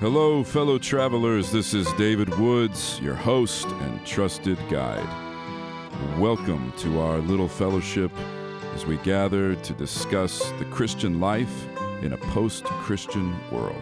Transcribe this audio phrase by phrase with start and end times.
[0.00, 1.50] Hello, fellow travelers.
[1.50, 5.08] This is David Woods, your host and trusted guide.
[6.20, 8.12] Welcome to our little fellowship
[8.76, 11.66] as we gather to discuss the Christian life
[12.00, 13.74] in a post Christian world.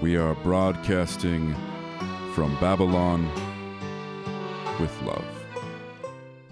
[0.00, 1.56] We are broadcasting
[2.32, 3.28] from Babylon
[4.78, 5.24] with love.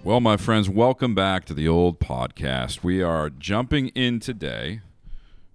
[0.03, 2.83] Well, my friends, welcome back to the old podcast.
[2.83, 4.81] We are jumping in today,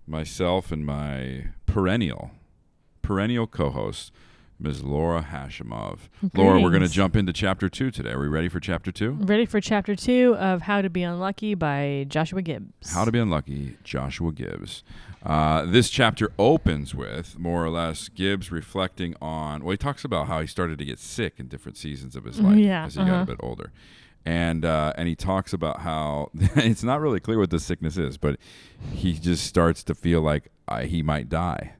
[0.06, 2.30] myself and my perennial,
[3.02, 4.12] perennial co host,
[4.58, 4.84] Ms.
[4.84, 5.98] Laura Hashimov.
[6.34, 8.10] Laura, we're going to jump into chapter two today.
[8.10, 9.12] Are we ready for chapter two?
[9.20, 12.92] Ready for chapter two of How to Be Unlucky by Joshua Gibbs.
[12.92, 14.84] How to Be Unlucky, Joshua Gibbs.
[15.24, 19.64] Uh, this chapter opens with more or less Gibbs reflecting on.
[19.64, 22.40] Well, he talks about how he started to get sick in different seasons of his
[22.40, 23.22] life Yeah, as he got uh-huh.
[23.22, 23.72] a bit older,
[24.24, 28.16] and uh, and he talks about how it's not really clear what the sickness is,
[28.16, 28.36] but
[28.92, 31.74] he just starts to feel like uh, he might die.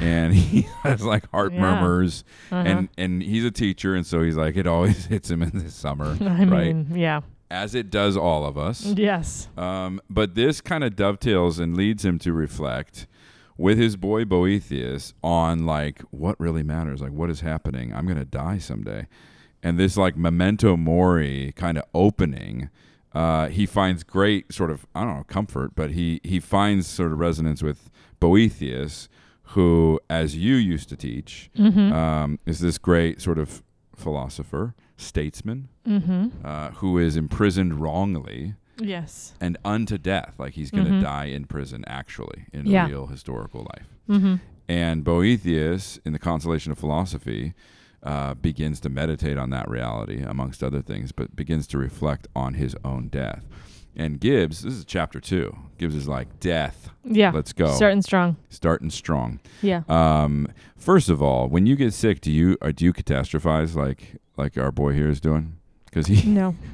[0.00, 1.60] And he has like heart Yeah.
[1.60, 2.62] murmurs, Uh-huh.
[2.66, 5.70] and and he's a teacher, and so he's like it always hits him in the
[5.70, 6.74] summer, I right?
[6.76, 7.20] mean, yeah.
[7.50, 8.84] As it does all of us.
[8.86, 9.48] Yes.
[9.56, 13.08] Um, but this kind of dovetails and leads him to reflect
[13.58, 17.92] with his boy Boethius on like what really matters, like what is happening.
[17.92, 19.08] I'm gonna die someday,
[19.62, 22.70] and this like memento mori kind of opening.
[23.12, 27.10] Uh, he finds great sort of I don't know comfort, but he he finds sort
[27.10, 29.08] of resonance with Boethius,
[29.54, 31.92] who, as you used to teach, Mm-hmm.
[31.92, 33.62] um, is this great sort of
[33.96, 36.28] philosopher, statesman, mm-hmm.
[36.44, 39.34] uh, who is imprisoned wrongly Yes.
[39.40, 41.02] and unto death like he's going to Mhm.
[41.02, 42.86] die in prison actually in Yeah.
[42.88, 44.36] real historical life Mm-hmm.
[44.68, 47.52] and boethius in the consolation of philosophy
[48.02, 52.54] uh, begins to meditate on that reality amongst other things but begins to reflect on
[52.54, 53.44] his own death
[53.96, 57.30] and gibbs this is chapter two gibbs is like death Yeah.
[57.32, 58.36] let's go Starting strong.
[58.48, 59.82] starting strong Yeah.
[59.88, 64.16] um, first of all when you get sick do you or do you catastrophize like
[64.36, 65.56] like our boy here is doing
[65.86, 66.54] because he No.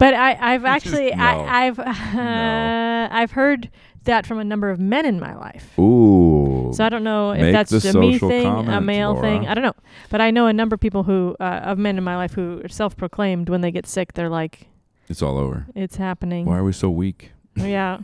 [0.00, 1.22] But I, I've Just actually, no.
[1.22, 3.70] I, I've, uh, I've heard
[4.04, 5.78] that from a number of men in my life.
[5.78, 9.46] ooh So I don't know if Make that's a me thing, a comment, male thing.
[9.46, 9.72] I don't know.
[10.10, 12.60] But I know a number of people who, uh, of men in my life who
[12.64, 14.66] are self-proclaimed when they get sick, they're like,
[15.08, 16.46] it's all over it's happening.
[16.46, 17.98] why are we so weak Yeah.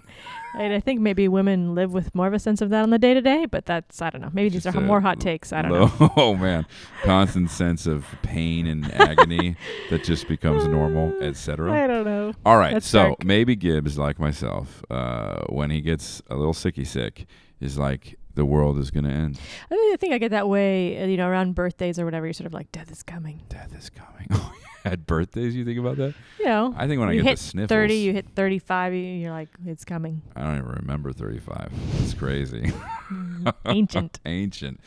[0.59, 2.99] And I think maybe women live with more of a sense of that on the
[2.99, 4.31] day to day, but that's I don't know.
[4.33, 5.53] Maybe these Just are a more hot takes.
[5.53, 6.13] I don't low- know.
[6.17, 6.67] Oh man,
[7.05, 9.55] constant sense of pain and agony
[9.91, 11.73] that just becomes normal, etc.
[11.73, 12.33] I don't know.
[12.45, 13.25] All right, That's so dark.
[13.25, 17.27] maybe Gibbs, like myself, uh, when he gets a little sicky sick,
[17.61, 19.39] is like the world is gonna end.
[19.71, 22.27] I think- I get that way, uh, you know, around birthdays or whatever.
[22.27, 23.43] You're sort of like, death is coming.
[23.49, 24.29] Death is coming.
[24.85, 26.15] At birthdays, you think about that?
[26.39, 29.01] You know, I think when I get hit the sniffles, 30, you hit 35, you-
[29.01, 30.23] you're like, it's coming.
[30.35, 31.71] I don't even remember 35.
[32.01, 32.73] It's crazy.
[33.11, 34.21] Mm, Ancient.
[34.27, 34.81] Ancient.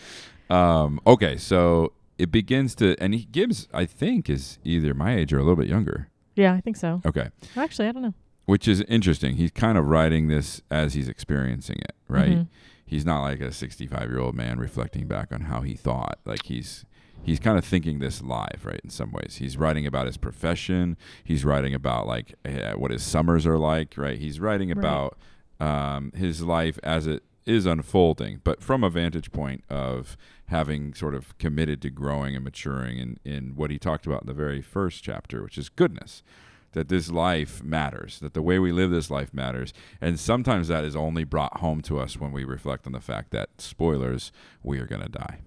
[0.50, 5.34] Um, okay, so it begins to, and he, Gibbs, I think, is either my age
[5.34, 6.08] or a little bit younger.
[6.36, 7.02] Yeah, I think so.
[7.06, 7.30] Okay.
[7.58, 8.14] Actually, I don't know.
[8.46, 9.36] which is interesting.
[9.36, 12.30] He's kind of writing this as he's experiencing it, right?
[12.32, 12.48] Mhm.
[12.86, 16.20] He's not like a 65 year old man reflecting back on how he thought.
[16.26, 16.86] Like he's
[17.24, 18.82] he's kind of thinking this live, right?
[18.84, 20.98] In some ways, he's writing about his profession.
[21.24, 24.18] He's writing about like eh, what his summers are like, right?
[24.20, 24.78] He's writing Right.
[24.78, 25.18] about
[25.60, 30.16] um, his life as it is unfolding, but from a vantage point of
[30.48, 34.28] having sort of committed to growing and maturing in, in what he talked about in
[34.28, 36.24] the very first chapter, which is goodness
[36.72, 39.74] that this life matters, that the way we live this life matters.
[40.02, 43.30] And sometimes that is only brought home to us when we reflect on the fact
[43.32, 44.32] that, spoilers,
[44.64, 45.40] we are going to die,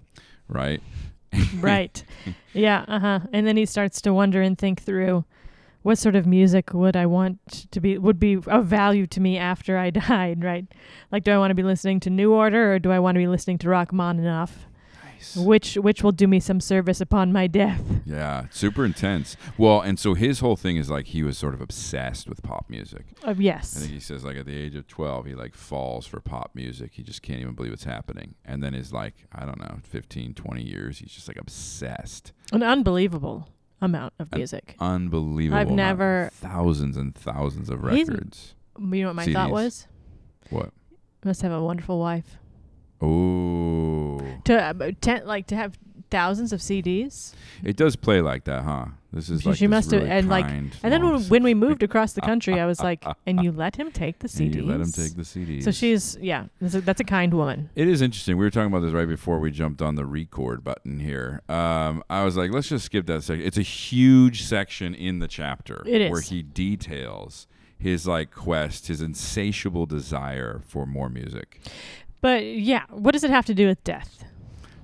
[0.49, 0.81] right?
[1.61, 2.03] right.
[2.53, 2.85] Yeah.
[2.89, 3.21] Uh huh.
[3.33, 5.25] And then he starts to wonder and think through
[5.83, 9.39] what sort of music would I want to be, would be of value to me
[9.39, 10.67] after I died, right?
[11.13, 13.21] Like, do I want to be listening to New Order or do I want to
[13.21, 14.67] be listening to Rachmaninoff?
[15.35, 15.45] Nice.
[15.45, 17.83] Which, which will do me some service upon my death?
[18.05, 19.37] Yeah, super intense.
[19.59, 22.67] Well, and so his whole thing is like he was sort of obsessed with pop
[22.69, 23.07] music.
[23.25, 23.75] Uh, I yes.
[23.75, 26.93] think he says like at the age of 12 he like falls for pop music.
[26.95, 28.35] He just can't even believe what's happening.
[28.45, 32.33] And then his like, I don't know, 15, 20 years he's just like obsessed.
[32.53, 33.49] An unbelievable
[33.81, 34.77] amount of An music.
[34.79, 35.59] Unbelievable.
[35.59, 35.77] I've amount.
[35.77, 38.55] never- thousands and thousands of records.
[38.79, 39.87] you know what my thought was?
[40.51, 40.71] What?
[41.25, 42.39] Must have a wonderful wife.
[43.01, 44.21] Oh.
[44.45, 45.79] To uh, ten, like to have
[46.11, 47.35] thousands of CDs.
[47.65, 48.87] It does play like that, huh?
[49.13, 51.83] This is She- like she must have- and, like- And then when, when we moved
[51.83, 54.55] across the country, I was like, and you let him take the CDs.
[54.55, 55.65] you let him take the CDs.
[55.65, 57.71] So she's yeah, that's a, that's a kind woman.
[57.75, 58.37] It is interesting.
[58.37, 61.43] We were talking about this right before we jumped on the record button here.
[61.49, 63.45] Um, I was like, let's just skip that section.
[63.45, 67.47] It's a huge section in the chapter where he details
[67.79, 71.61] his like quest, his insatiable desire for more music.
[72.21, 74.25] But yeah, what does it have to do with death?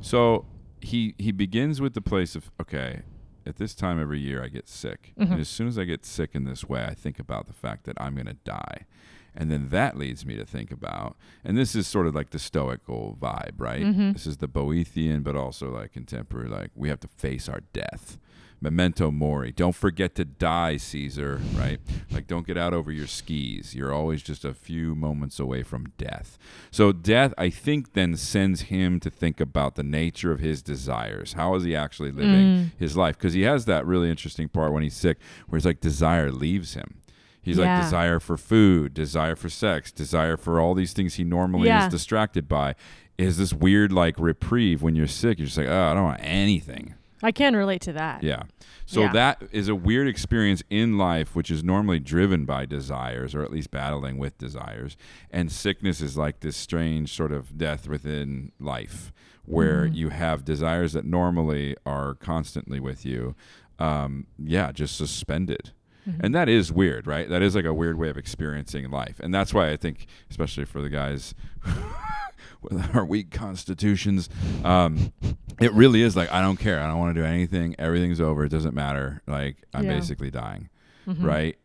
[0.01, 0.45] So
[0.81, 3.03] he he begins with the place of okay.
[3.45, 5.13] At this time every year, I get sick.
[5.19, 5.33] Mhm.
[5.33, 7.85] And as soon as I get sick in this way, I think about the fact
[7.87, 8.87] that I'm going to die.
[9.35, 12.39] And then that leads me to think about, and this is sort of like the
[12.39, 13.83] stoical vibe, right?
[13.83, 14.13] Mhm.
[14.13, 18.17] This is the Boethian, but also like contemporary, like we have to face our death.
[18.63, 19.51] Memento mori.
[19.51, 21.81] Don't forget to die, Caesar, right?
[22.13, 23.75] Like, don't get out over your skis.
[23.75, 26.39] You're always just a few moments away from death.
[26.71, 31.33] So, death, I think, then sends him to think about the nature of his desires.
[31.33, 32.71] How is he actually living Mm.
[32.79, 33.19] his life?
[33.19, 35.19] Because he has that really interesting part when he's sick
[35.49, 36.95] where it's like desire leaves him.
[37.43, 37.75] He's Yeah.
[37.75, 41.87] like desire for food, desire for sex, desire for all these things he normally Yeah.
[41.87, 42.77] is distracted by.
[43.19, 45.41] Is this weird like reprieve when you're sick?
[45.41, 46.95] You're just like, oh, I don't want anything.
[47.23, 48.23] I can relate to that.
[48.23, 48.43] Yeah.
[48.87, 49.13] So Yeah.
[49.13, 53.53] that is a weird experience in life, which is normally driven by desires, or at
[53.53, 54.97] least battling with desires.
[55.31, 59.13] And sickness is like this strange sort of death within life,
[59.45, 59.95] where Mhm.
[59.95, 63.35] you have desires that normally are constantly with you.
[63.79, 65.71] Um, yeah, just suspended.
[66.09, 66.21] Mhm.
[66.21, 67.29] And that is weird, right?
[67.29, 69.21] That is like a weird way of experiencing life.
[69.21, 71.35] And that's why I think, especially for the guys
[72.63, 74.29] with our weak constitutions,
[74.65, 75.13] um,
[75.61, 76.81] it really is like, I don't care.
[76.81, 77.75] I don't want to do anything.
[77.79, 78.45] Everything's over.
[78.45, 79.23] It doesn't matter.
[79.27, 79.95] Like, I'm Yeah.
[79.99, 80.69] basically dying,
[81.07, 81.23] Mhm.
[81.23, 81.57] right?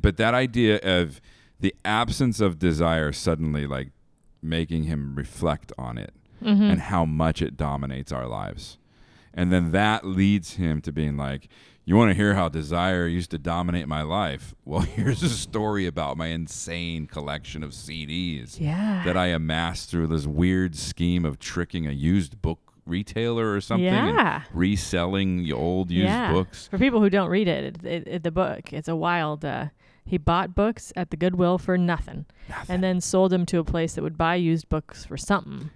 [0.00, 1.20] But that idea of
[1.58, 3.90] the absence of desire suddenly like
[4.42, 6.70] making him reflect on it Mhm.
[6.72, 8.78] and how much it dominates our lives.
[9.34, 11.48] And then that leads him to being like,
[11.90, 14.54] You want to hear how desire used to dominate my life?
[14.64, 19.02] Well, here's a story about my insane collection of CDs yeah.
[19.04, 23.86] that I amassed through this weird scheme of tricking a used book retailer or something
[23.86, 24.42] Yeah.
[24.54, 26.32] reselling the old used yeah.
[26.32, 26.68] books.
[26.68, 29.44] For people who don't read it, it, it, it- the book, it's a wild.
[29.44, 29.70] Uh,
[30.04, 32.26] he bought books at the Goodwill for nothing,
[32.68, 35.70] and then sold them to a place that would buy used books for something.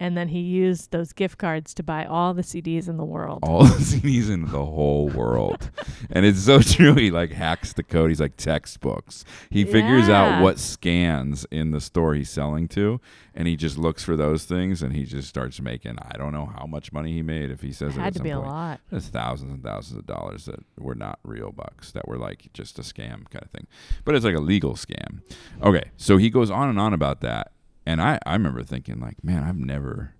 [0.00, 3.40] And then he used those gift cards to buy all the CDs in the world.
[3.42, 5.70] all the CDs in the whole world.
[6.10, 6.94] and it's so true.
[6.94, 8.10] He like hacks the code.
[8.10, 9.24] He's like textbooks.
[9.50, 13.00] He figures out what scans in the store he's selling to,
[13.34, 15.98] and he just looks for those things, and he just starts making.
[16.00, 18.30] I don't know how much money he made if he says it had to be
[18.30, 18.80] a lot.
[18.90, 22.78] There's thousands and thousands of dollars that were not real bucks, that were like just
[22.78, 23.66] a scam kind of thing.
[24.04, 25.22] But it's like a legal scam.
[25.62, 27.52] Okay, so he goes on and on about that.
[27.88, 30.14] And I, I remember thinking, like, man, I've never.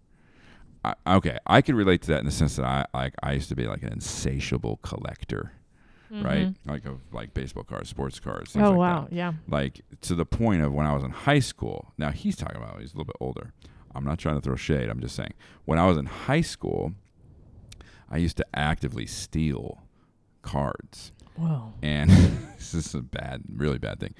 [0.82, 3.50] I, okay, I could relate to that in the sense that I like I used
[3.50, 5.52] to be like an insatiable collector,
[6.10, 6.46] right?
[6.46, 6.54] Mhm.
[6.64, 9.12] Like of like baseball cards, sports cards, Oh like wow, that.
[9.12, 9.32] yeah.
[9.48, 11.92] Like to the point of when I was in high school.
[11.98, 13.52] Now he's talking about he's a little bit older.
[13.94, 14.88] I'm not trying to throw shade.
[14.88, 15.34] I'm just saying
[15.66, 16.94] when I was in high school,
[18.10, 19.82] I used to actively steal
[20.40, 21.12] cards.
[21.38, 21.72] Whoa.
[21.82, 22.10] And
[22.58, 24.14] this is a bad, really bad thing.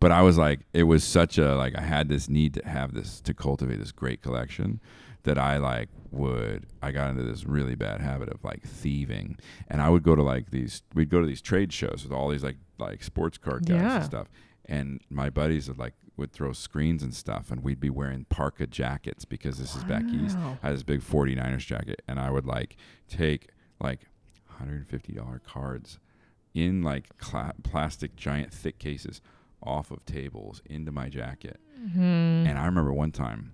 [0.00, 2.94] But I was like, it was such a like I had this need to have
[2.94, 4.80] this to cultivate this great collection
[5.22, 9.38] that I like would I got into this really bad habit of like thieving.
[9.68, 12.28] And I would go to like these we'd go to these trade shows with all
[12.28, 13.96] these like like sports card guys Yeah.
[13.96, 14.28] and stuff.
[14.66, 18.66] And my buddies would like would throw screens and stuff and we'd be wearing parka
[18.66, 20.36] jackets because this is back east.
[20.62, 22.76] I had this big 49ers jacket and I would like
[23.08, 23.48] take
[23.80, 24.02] like
[24.62, 25.98] $150 cards
[26.54, 29.20] in like cla- plastic giant thick cases
[29.62, 31.58] off of tables into my jacket.
[31.80, 32.46] Mhm.
[32.46, 33.52] And I remember one time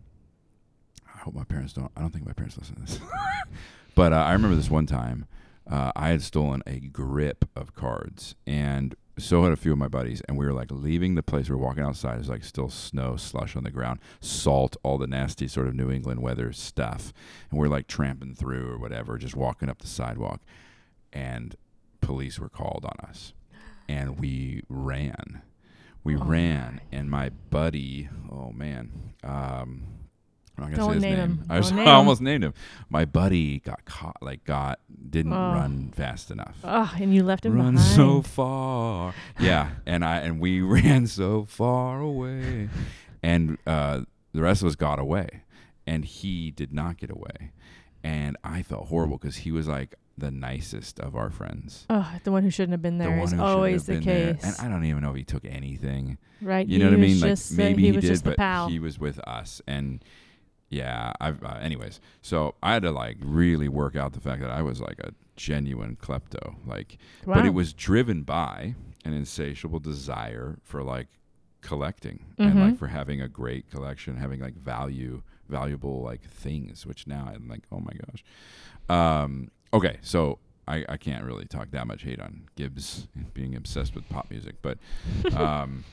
[1.15, 3.01] I hope my parents don't I don't think my parents listen to this.
[3.95, 5.27] but uh, I remember this one time
[5.71, 9.87] uh, I had stolen a grip of cards and so had a few of my
[9.89, 12.71] buddies and we were like leaving the place we were walking outside there's like still
[12.71, 17.13] snow slush on the ground salt all the nasty sort of new england weather stuff
[17.51, 20.41] and we're like tramping through or whatever just walking up the sidewalk
[21.13, 21.55] and
[22.01, 23.33] police were called on us
[23.89, 25.43] and we ran
[26.05, 28.91] we Oh ran and my buddy oh man
[29.25, 29.85] um
[30.59, 31.45] I'm not gonna Don't say his name name.
[31.49, 32.53] I, was, Don't I almost named him.
[32.91, 34.79] My buddy got caught, like got
[35.09, 35.37] didn't Oh.
[35.55, 36.59] run fast enough.
[36.63, 37.91] Oh, and you left him Run behind.
[37.97, 42.69] so far, yeah, and I and we ran so far away,
[43.23, 44.03] and uh,
[44.35, 45.45] the rest of us got away,
[45.87, 47.53] and he did not get away,
[48.05, 51.87] and I felt horrible because he was like the nicest of our friends.
[51.91, 54.35] Oh, the one who shouldn't have been there one is always the been there.
[54.35, 56.19] case, and I don't even know if he took anything.
[56.41, 56.67] right?
[56.67, 57.21] You know what I mean?
[57.21, 60.05] Like maybe he, he, was did, the but he was with us, and
[60.69, 61.43] yeah, I've.
[61.43, 64.81] Uh, anyways, so I had to like really work out the fact that I was
[64.81, 67.35] like a genuine klepto, like, wow.
[67.37, 68.75] but it was driven by
[69.05, 71.09] an insatiable desire for like
[71.63, 72.61] collecting and Mhm.
[72.61, 77.49] like for having a great collection, having like value, valuable like things, which now I'm
[77.49, 78.25] like, oh my gosh.
[78.89, 83.95] Um, okay, so I, I can't really talk that much hate on Gibbs being obsessed
[83.95, 84.79] with pop music, but
[85.37, 85.85] um,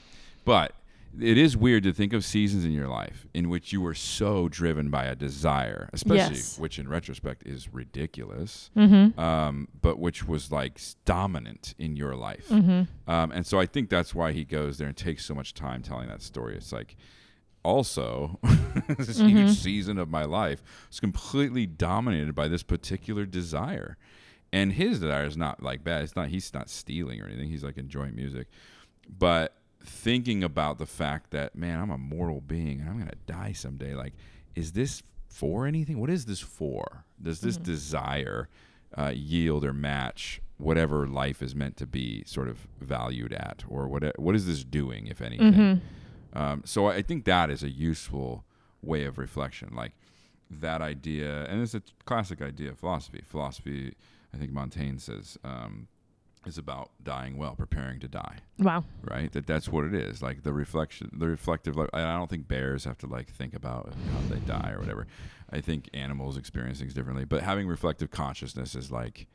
[0.45, 0.73] but
[1.19, 4.47] it is weird to think of seasons in your life in which you were so
[4.49, 6.59] driven by a desire, especially Yes.
[6.59, 9.19] which in retrospect is ridiculous, Mm-hmm.
[9.19, 12.47] um, but which was like dominant in your life.
[12.49, 13.09] Mm-hmm.
[13.11, 15.81] Um, and so I think that's why he goes there and takes so much time
[15.81, 16.55] telling that story.
[16.55, 16.95] It's like,
[17.67, 18.39] also,
[18.87, 19.29] this Mhm.
[19.29, 23.97] huge season of my life was completely dominated by this particular desire.
[24.53, 26.03] And his desire is not like bad.
[26.03, 27.49] It's not, he's not stealing or anything.
[27.49, 28.47] He's like enjoying music.
[29.09, 33.17] But thinking about the fact that, man, I'm a mortal being and I'm going to
[33.33, 33.93] die someday.
[33.93, 34.13] Like,
[34.55, 35.99] is this for anything?
[35.99, 37.03] What is this for?
[37.21, 37.63] Does this Mhm.
[37.63, 38.47] desire
[38.97, 43.63] uh, yield or match whatever life is meant to be sort of valued at?
[43.67, 45.51] Or what, what is this doing, if anything?
[45.53, 45.85] Mm-hmm.
[46.33, 48.43] Um, so I think that is a useful
[48.81, 49.93] way of reflection, like
[50.49, 53.21] that idea, and it's a classic idea of philosophy.
[53.25, 53.93] Philosophy,
[54.33, 55.87] I think Montaigne says, um,
[56.45, 58.37] is about dying well, preparing to die.
[58.57, 58.85] Wow.
[59.03, 59.31] Right?
[59.33, 60.21] That that's what it is.
[60.21, 61.75] Like the reflection, the reflective.
[61.75, 65.07] Like, I don't think bears have to like think about how they die or whatever.
[65.49, 67.25] I think animals experience things differently.
[67.25, 69.27] But having reflective consciousness is like,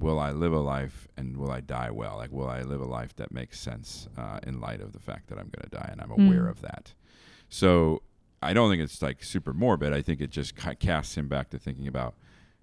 [0.00, 2.16] will I live a life and will I die well?
[2.16, 5.28] Like, will I live a life that makes sense uh, in light of the fact
[5.28, 6.50] that I'm going to die and I'm aware Mm.
[6.50, 6.94] of that?
[7.48, 8.02] So
[8.42, 9.92] I don't think it's like super morbid.
[9.92, 12.14] I think it just ca- casts him back to thinking about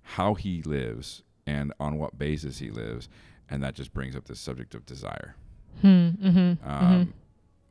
[0.02, 3.08] how he lives and on what basis he lives,
[3.50, 5.36] and that just brings up the subject of desire.
[5.82, 6.10] Hmm.
[6.22, 6.70] Mm-hmm.
[6.70, 7.14] Um,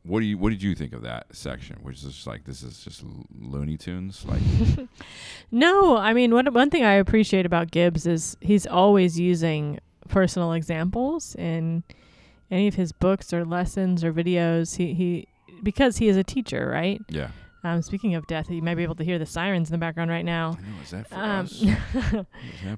[0.06, 1.78] What do you What did you think of that section?
[1.82, 4.40] Which is just like this is just Lo- Looney Tunes, like
[5.50, 10.52] No, I mean, one one thing I appreciate about Gibbs is he's always using personal
[10.52, 11.82] examples in
[12.50, 14.76] any of his books or lessons or videos.
[14.76, 15.28] He he
[15.62, 17.00] because he is a teacher, right?
[17.08, 17.30] yeah.
[17.66, 20.10] Um, speaking of death, you might be able to hear the sirens in the background
[20.10, 20.50] right I now.
[20.52, 20.58] know.
[20.84, 21.64] Is that for Um, us?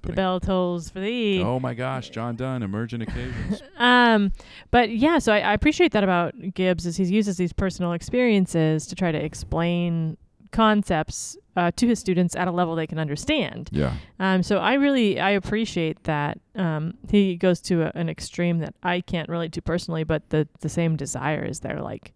[0.02, 1.42] The bell tolls for thee.
[1.42, 3.62] Oh my gosh, John Donne, emergent occasions.
[3.78, 4.32] Um,
[4.70, 8.86] but yeah, so I, I appreciate that about Gibbs is he uses these personal experiences
[8.88, 10.16] to try to explain
[10.50, 13.68] concepts uh, to his students at a level they can understand.
[13.72, 13.94] yeah.
[14.18, 18.74] Um, so I really I appreciate that um, he goes to a, an extreme that
[18.82, 21.80] I can't relate to personally, but the the same desire is there.
[21.82, 22.14] Like,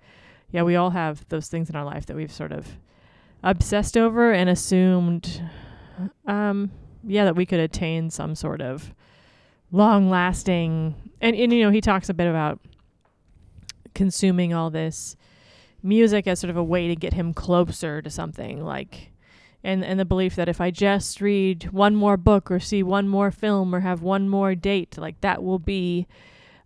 [0.52, 2.68] yeah, we all have those things in our life that we've sort of
[3.42, 5.42] obsessed over and assumed,
[6.26, 6.70] um,
[7.02, 8.94] yeah, that we could attain some sort of
[9.70, 10.94] long lasting.
[11.20, 12.60] And and you know he talks a bit about
[13.94, 15.16] consuming all this
[15.82, 19.12] music as sort of a way to get him closer to something like
[19.64, 23.08] and and the belief that if I just read one more book or see one
[23.08, 26.06] more film or have one more date, like that will be,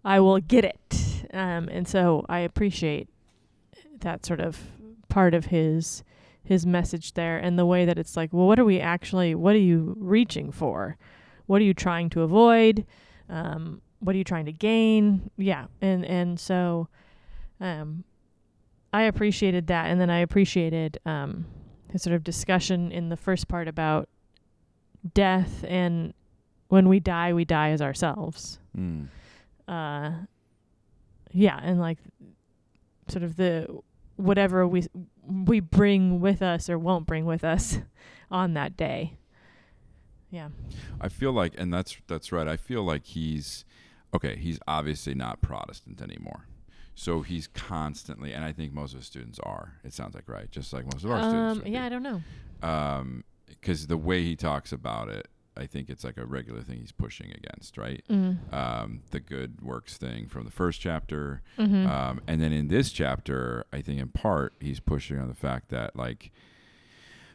[0.05, 1.27] I will get it.
[1.33, 3.09] Um, and so I appreciate
[4.07, 4.59] that sort of
[5.09, 6.03] part of his
[6.43, 9.35] his message there, and the way that it's like, well, what are we actually?
[9.35, 10.97] What are you reaching for?
[11.47, 12.87] What are you trying to avoid?
[13.29, 15.31] Um, what are you trying to gain?
[15.37, 16.89] Yeah, and and so,
[17.61, 18.05] um,
[18.93, 21.47] I appreciated that, and then I appreciated um
[21.91, 24.09] his sort of discussion in the first part about
[25.15, 26.15] death and
[26.69, 28.59] when we die, we die as ourselves.
[28.77, 29.07] Mm.
[29.69, 30.11] Uh,
[31.33, 31.99] yeah, and like
[33.09, 33.67] sort of the
[34.17, 34.87] whatever we
[35.23, 37.79] we bring with us or won't bring with us
[38.31, 39.15] on that day.
[40.31, 40.49] Yeah.
[41.01, 42.49] I feel like, and that's that's right.
[42.49, 43.65] I feel like he's
[44.15, 44.37] okay.
[44.37, 46.47] He's obviously not Protestant anymore,
[46.95, 49.75] so he's constantly, and I think most of his students are.
[49.85, 51.53] It sounds like right, just like most of our students.
[51.53, 51.87] Um, would yeah, be.
[51.87, 52.23] I don't know.
[52.69, 56.79] um, because the way he talks about it, I think it's like a regular thing
[56.79, 58.05] he's pushing against, right?
[58.11, 58.53] Mm.
[58.53, 61.87] Um, the good works thing from the first chapter, Mm-hmm.
[61.87, 65.69] um, and then in this chapter, I think in part he's pushing on the fact
[65.71, 66.31] that like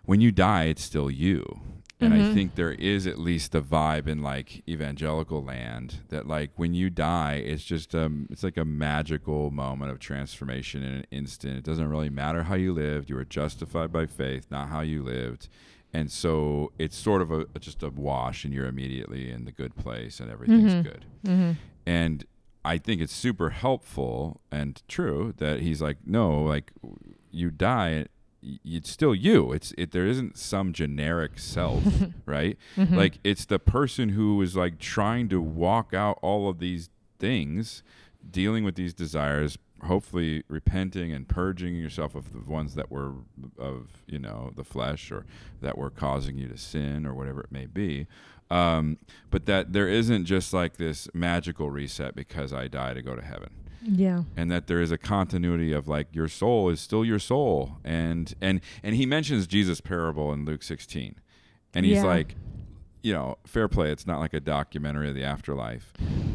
[0.05, 1.61] when you die, it's still you.
[1.99, 2.33] And I Mhm.
[2.33, 6.89] think there is at least the vibe in like evangelical land that like when you
[6.89, 11.57] die, it's just um it's like a magical moment of transformation in an instant.
[11.57, 15.03] It doesn't really matter how you lived; you were justified by faith, not how you
[15.03, 15.47] lived.
[15.93, 19.75] And so it's sort of a just a wash, and you're immediately in the good
[19.75, 20.83] place, and everything's Mhm.
[20.83, 21.05] good.
[21.25, 21.51] mm-hmm.
[21.85, 22.25] And
[22.63, 26.71] I think it's super helpful and true that he's like, no, like
[27.31, 28.05] you die,
[28.63, 29.51] it's still you.
[29.51, 29.91] It's it.
[29.91, 31.83] There isn't some generic self,
[32.25, 32.57] right?
[32.77, 32.95] Mm-hmm.
[32.95, 37.83] Like it's the person who is like trying to walk out all of these things,
[38.29, 43.13] dealing with these desires, hopefully repenting and purging yourself of the ones that were
[43.57, 45.25] of you know the flesh or
[45.61, 48.07] that were causing you to sin or whatever it may be.
[48.49, 48.97] Um,
[49.29, 53.21] but that there isn't just like this magical reset because I die to go to
[53.21, 53.49] heaven
[53.81, 54.23] yeah.
[54.35, 58.33] and that there is a continuity of like your soul is still your soul and
[58.41, 61.15] and and he mentions jesus parable in luke 16
[61.73, 62.03] and he's Yeah.
[62.03, 62.35] like
[63.01, 65.93] you know fair play it's not like a documentary of the afterlife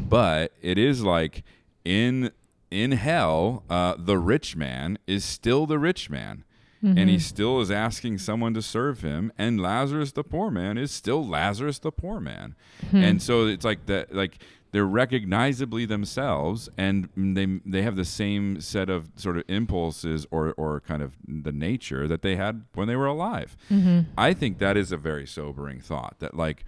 [0.08, 1.44] but it is like
[1.86, 2.32] in
[2.70, 6.42] in hell, uh, the rich man is still the rich man.
[6.84, 6.98] Mm-hmm.
[6.98, 10.90] And he still is asking someone to serve him, and Lazarus the poor man is
[10.90, 12.54] still Lazarus the poor man,
[12.90, 13.02] Hmm.
[13.02, 14.38] and so it's like that, like
[14.72, 20.52] they're recognizably themselves, and they they have the same set of sort of impulses or
[20.58, 23.56] or kind of the nature that they had when they were alive.
[23.70, 24.10] Mm-hmm.
[24.18, 26.16] I think that is a very sobering thought.
[26.18, 26.64] That like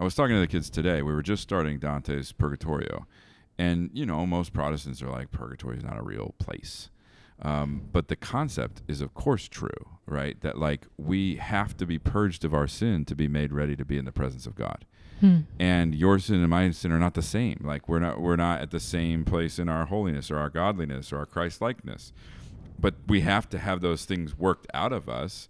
[0.00, 1.02] I was talking to the kids today.
[1.02, 3.06] We were just starting Dante's Purgatorio,
[3.58, 6.90] and you know most Protestants are like purgatory is not a real place.
[7.40, 10.40] Um, but the concept is of course true, right?
[10.42, 13.84] That like we have to be purged of our sin to be made ready to
[13.84, 14.84] be in the presence of God.
[15.20, 15.40] Hmm.
[15.58, 17.60] And your sin and my sin are not the same.
[17.64, 21.12] Like we're not we're not at the same place in our holiness or our godliness
[21.12, 22.12] or our Christ likeness.
[22.78, 25.48] But we have to have those things worked out of us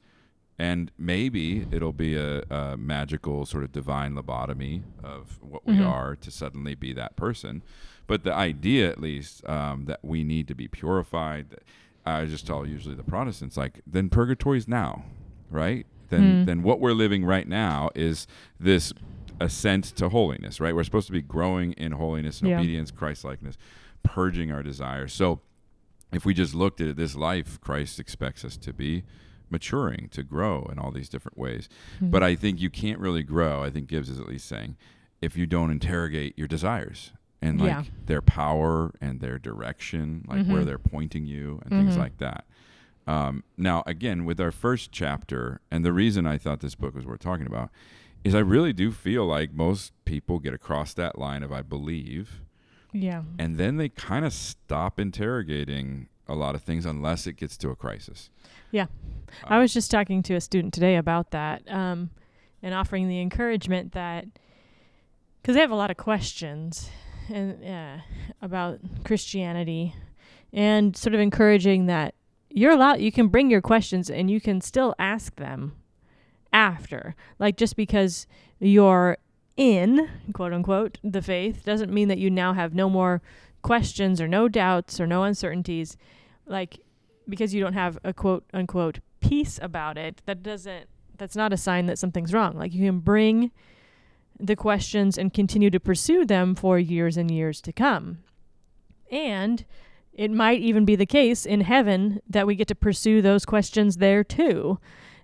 [0.59, 5.89] and maybe it'll be a, a magical sort of divine lobotomy of what we Mhm.
[5.89, 7.63] are to suddenly be that person.
[8.07, 11.51] But the idea, at least, um, that we need to be purified.
[11.51, 11.63] that-
[12.05, 15.05] I just tell usually the Protestants, like, then purgatory's now,
[15.51, 15.87] right?
[16.09, 16.45] Then, Hmm.
[16.47, 18.27] then what we're living right now is
[18.59, 18.93] this
[19.41, 20.75] ascent to holiness, right?
[20.75, 22.59] We're supposed to be growing in holiness and Yeah.
[22.59, 23.57] obedience, Christ likeness,
[24.03, 25.13] purging our desires.
[25.13, 25.41] So,
[26.13, 29.05] if we just looked at this life, Christ expects us to be
[29.49, 31.69] maturing, to grow in all these different ways.
[32.01, 32.11] Hmm.
[32.11, 33.63] But I think you can't really grow.
[33.63, 34.77] I think Gibbs is at least saying
[35.21, 37.85] if you don't interrogate your desires and like Yeah.
[38.07, 40.67] their power and their direction, like where Mhm.
[40.67, 41.99] they're pointing you and things Mhm.
[41.99, 42.47] like that.
[43.07, 47.05] Um, now, again, with our first chapter, and the reason I thought this book was
[47.05, 47.71] worth talking about
[48.23, 52.43] is I really do feel like most people get across that line of I believe,
[52.93, 53.25] yeah.
[53.41, 57.71] and then they kind of stop interrogating a lot of things unless it gets to
[57.71, 58.31] a crisis.
[58.71, 58.87] Yeah.
[59.45, 62.11] I was just talking to a student today about that um,
[62.63, 64.27] and offering the encouragement that
[65.41, 66.89] because they have a lot of questions
[67.33, 68.03] and uh,
[68.41, 69.95] about Christianity
[70.53, 72.15] and sort of encouraging that
[72.51, 75.75] you're allowed you can bring your questions and you can still ask them
[76.53, 78.27] after like just because
[78.61, 79.17] you're
[79.57, 83.23] in quote unquote the faith doesn't mean that you now have no more
[83.63, 85.97] questions or no doubts or no uncertainties
[86.47, 86.79] like
[87.29, 91.57] because you don't have a quote unquote peace about it, that doesn't that's not a
[91.57, 92.57] sign that something's wrong.
[92.57, 93.53] Like you can bring
[94.43, 98.19] the questions and continue to pursue them for years and years to come.
[99.11, 99.65] And
[100.13, 103.97] it might even be the case in heaven that we get to pursue those questions
[103.97, 104.79] there too.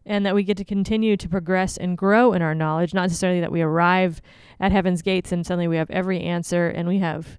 [0.07, 3.41] And that we get to continue to progress and grow in our knowledge, not necessarily
[3.41, 4.23] that we arrive
[4.59, 7.39] at heaven's gates and suddenly we have every answer and we have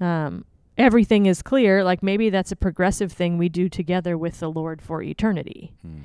[0.00, 0.44] um,
[0.78, 1.82] everything is clear.
[1.82, 5.72] Like maybe that's a progressive thing we do together with the Lord for eternity.
[5.82, 6.02] Hmm.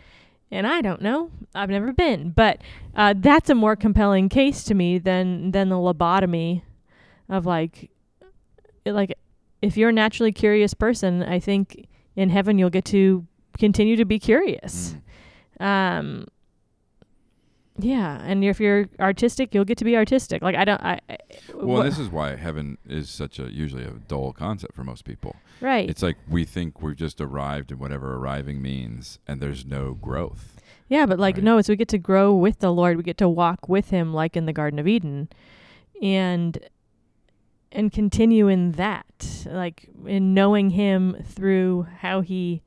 [0.51, 1.29] And I don't know.
[1.53, 2.61] I've never been, but
[2.95, 6.63] uh, that's a more compelling case to me than than the lobotomy
[7.29, 7.89] of like,
[8.85, 9.13] it- like
[9.61, 13.25] if you're a naturally curious person, I think in heaven you'll get to
[13.59, 14.95] continue to be curious.
[15.59, 15.65] Mm.
[15.99, 16.27] Um,
[17.79, 20.41] yeah, and if you're artistic, you'll get to be artistic.
[20.41, 20.81] Like I don't.
[20.83, 21.17] I, I
[21.53, 25.05] Well, wha- this is why heaven is such a usually a dull concept for most
[25.05, 25.35] people.
[25.61, 25.89] right.
[25.89, 30.55] It's like we think we've just arrived in whatever arriving means, and there's no growth.
[30.87, 31.43] Yeah, but like Right.
[31.43, 32.97] no, it's we get to grow with the Lord.
[32.97, 35.29] We get to walk with him like in the Garden of Eden.
[36.01, 36.57] And
[37.71, 39.45] and continue in that.
[39.45, 42.61] Like in knowing him through how he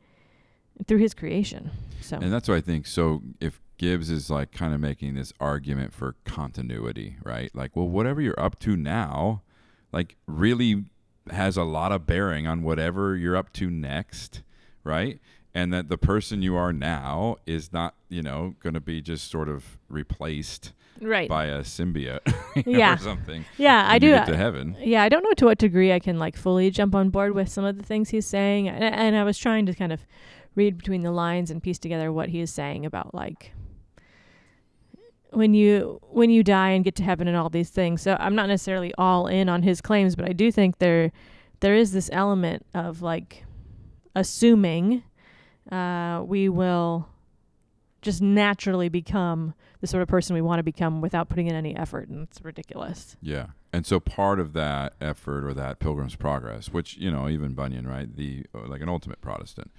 [0.86, 1.70] through his creation.
[2.00, 2.86] So And that's what I think.
[2.86, 7.50] So if Gibbs is like kind of making this argument for continuity, right?
[7.54, 9.42] Like, well, whatever you're up to now,
[9.92, 10.84] like really
[11.30, 14.42] has a lot of bearing on whatever you're up to next,
[14.84, 15.18] right?
[15.54, 19.30] And that the person you are now is not, you know, going to be just
[19.30, 21.28] sort of replaced right.
[21.28, 22.20] by a symbiote
[22.66, 22.94] Yeah.
[22.94, 23.44] or something.
[23.58, 24.10] Yeah, I do.
[24.12, 24.76] Get to heaven.
[24.80, 27.48] yeah, I don't know to what degree I can like fully jump on board with
[27.48, 30.06] some of the things he's saying, and, and I was trying to kind of
[30.54, 33.52] read between the lines and piece together what he is saying about like
[35.32, 38.02] when you when you die and get to heaven and all these things.
[38.02, 41.10] So I'm not necessarily all in on his claims, but I do think there
[41.60, 43.44] there is this element of like
[44.14, 45.02] assuming
[45.70, 47.08] uh, we will
[48.02, 51.74] just naturally become the sort of person we want to become without putting in any
[51.76, 53.16] effort, and it's ridiculous.
[53.20, 53.46] Yeah.
[53.72, 57.86] And so part of that effort or that pilgrim's progress, which, you know, even Bunyan,
[57.86, 58.14] right?
[58.14, 59.70] The like an ultimate Protestant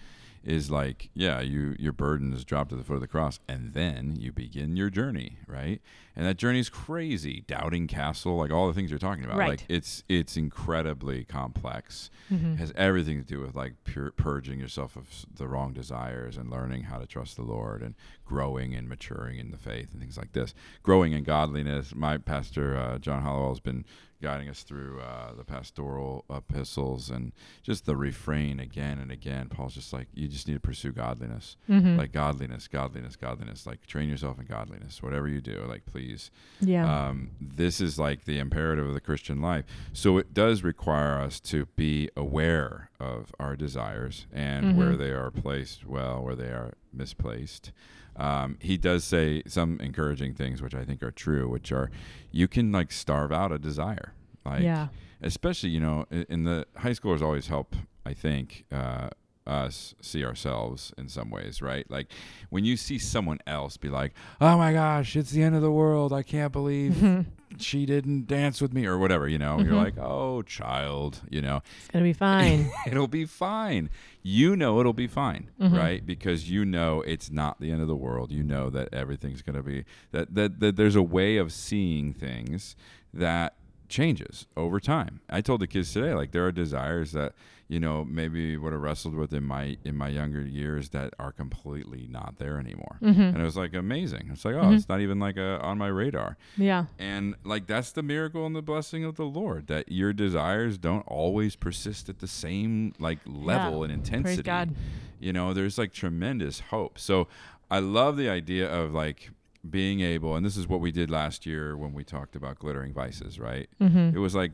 [0.43, 3.73] is like, yeah, you your burden is dropped at the foot of the cross and
[3.73, 5.82] then you begin your journey, right?
[6.15, 7.43] And that journey is crazy.
[7.47, 9.38] Doubting castle, like all the things you're talking about.
[9.38, 9.49] Right.
[9.49, 12.10] Like it's it's incredibly complex.
[12.32, 12.53] Mm-hmm.
[12.53, 16.49] It has everything to do with like pure, purging yourself of the wrong desires and
[16.49, 20.17] learning how to trust the Lord and growing and maturing in the faith and things
[20.17, 20.53] like this.
[20.84, 21.95] Growing in godliness.
[21.95, 23.86] My pastor uh, John Hollowell has been
[24.23, 29.49] guiding us through uh, the pastoral epistles and just the refrain again and again.
[29.49, 31.97] Paul's just like, you just need to pursue godliness, Mhm.
[31.97, 33.67] like godliness, godliness, godliness.
[33.67, 35.65] Like train yourself in godliness, whatever you do.
[35.67, 36.31] Like please,
[36.62, 37.07] yeah.
[37.09, 39.65] um, this is like the imperative of the Christian life.
[39.91, 44.75] So it does require us to be aware of our desires and Mhm.
[44.75, 47.71] where they are placed well, where they are misplaced.
[48.15, 51.89] Um, he does say some encouraging things, which I think are true, which are
[52.32, 54.13] you can like starve out a desire.
[54.45, 54.89] Like, yeah.
[55.21, 59.10] especially you know in, in the high schoolers always help i think uh,
[59.45, 62.08] us see ourselves in some ways right like
[62.49, 65.71] when you see someone else be like oh my gosh it's the end of the
[65.71, 67.25] world i can't believe Mhm.
[67.60, 69.84] she didn't dance with me or whatever you know you're Mhm.
[69.84, 72.71] like oh child you know It's gonna be fine.
[72.88, 73.89] it'll be fine
[74.23, 75.77] you know it'll be fine Mhm.
[75.77, 79.41] right because you know it's not the end of the world you know that everything's
[79.41, 82.75] going to be that, that that there's a way of seeing things
[83.13, 83.56] that
[83.97, 87.32] changes over time i told the kids today like there are desires that
[87.67, 91.32] you know maybe would have wrestled with in my in my younger years that are
[91.32, 94.75] completely not there anymore hmm and it was like amazing it's like oh Mhm.
[94.77, 96.86] it's not even like a, on my radar Yeah.
[96.97, 101.06] and like that's the miracle and the blessing of the Lord that your desires don't
[101.08, 104.41] always persist at the same like level and intensity.
[104.43, 104.75] God.
[105.19, 106.99] You know, there's like tremendous hope.
[106.99, 107.27] So
[107.71, 109.29] I love the idea of like
[109.69, 112.93] being able, and this is what we did last year when we talked about glittering
[112.93, 113.69] vices, right?
[113.80, 114.52] hmm It was like,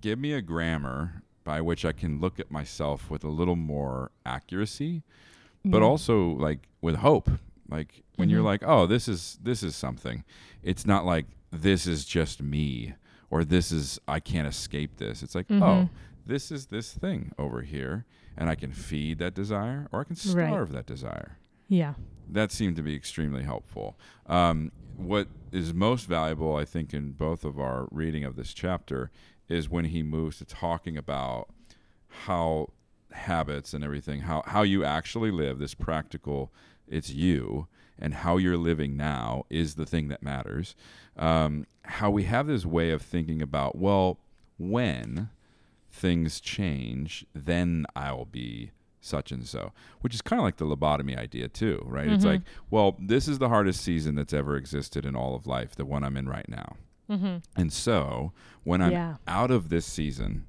[0.00, 4.10] give me a grammar by which I can look at myself with a little more
[4.26, 5.02] accuracy,
[5.64, 5.84] but Yeah.
[5.88, 7.30] also like with hope.
[7.70, 8.44] Like when you're Mhm.
[8.46, 10.24] like, oh, this is this is something.
[10.62, 12.94] It's not like this is just me
[13.30, 15.22] or this is I can't escape this.
[15.22, 15.62] It's like, Mhm.
[15.62, 15.88] oh,
[16.24, 18.06] this is this thing over here,
[18.36, 20.48] and I can feed that desire or I can Right.
[20.48, 21.36] starve that desire
[21.68, 21.94] Yeah.
[22.30, 23.98] That seemed to be extremely helpful.
[24.26, 29.10] Um, what is most valuable, I think, in both of our reading of this chapter
[29.48, 31.48] is when he moves to talking about
[32.08, 32.72] how
[33.12, 36.52] habits and everything, how, how you actually live, this practical,
[36.86, 40.74] it's you, and how you're living now is the thing that matters.
[41.16, 44.18] Um, how we have this way of thinking about, well,
[44.58, 45.30] when
[45.90, 51.16] things change, then I'll be such and so, which is kind of like the lobotomy
[51.16, 52.08] idea too, right?
[52.08, 52.28] It's Mhm.
[52.28, 55.84] like, well, this is the hardest season that's ever existed in all of life, the
[55.84, 56.76] one I'm in right now.
[57.08, 58.32] hmm And so,
[58.64, 59.16] when I'm Yeah.
[59.26, 60.46] out of this season,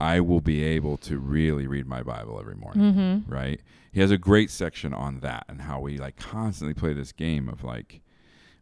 [0.00, 3.60] I will be able to really read my Bible every morning, hmm right?
[3.92, 7.48] He has a great section on that and how we like constantly play this game
[7.48, 8.00] of like,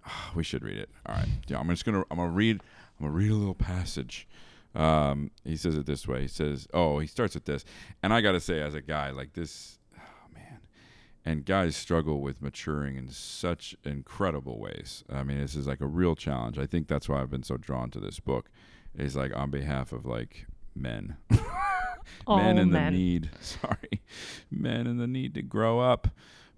[0.07, 0.91] "Ah, we should read it.
[1.07, 2.61] All right, yeah, I'm just gonna I'm gonna read
[3.01, 4.29] I'm gonna read a little passage.
[4.75, 6.23] Um, he says it this way.
[6.23, 7.65] He says, "Oh, he starts with this,"
[8.03, 10.61] and I gotta say, as a guy, like this, oh man,
[11.25, 15.05] and guys struggle with maturing in such incredible ways.
[15.11, 16.59] I mean, this is like a real challenge.
[16.59, 18.51] I think that's why I've been so drawn to this book.
[18.95, 21.17] Is like on behalf of like men,
[22.29, 22.93] men in men.
[22.93, 23.31] the need.
[23.41, 24.03] Sorry,
[24.51, 26.09] men in the need to grow up.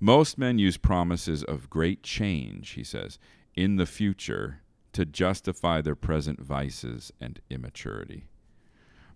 [0.00, 3.18] Most men use promises of great change, he says,
[3.55, 4.61] in the future
[4.94, 8.24] to justify their present vices and immaturity.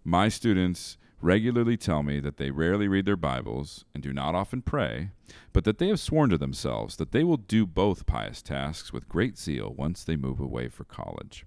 [0.04, 4.62] My students regularly tell me that they rarely read their Bibles and do not often
[4.62, 5.10] pray,
[5.52, 9.08] but that they have sworn to themselves that they will do both pious tasks with
[9.08, 11.44] great zeal once they move away for college.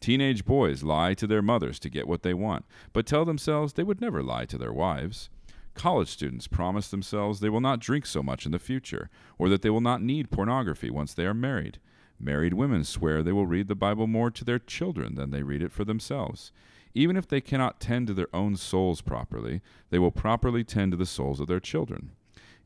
[0.00, 3.84] Teenage boys lie to their mothers to get what they want, but tell themselves they
[3.84, 5.30] would never lie to their wives.
[5.74, 9.62] College students promise themselves they will not drink so much in the future, or that
[9.62, 11.78] they will not need pornography once they are married.
[12.22, 15.60] Married women swear they will read the Bible more to their children than they read
[15.60, 16.52] it for themselves.
[16.94, 20.96] Even if they cannot tend to their own souls properly, they will properly tend to
[20.96, 22.12] the souls of their children.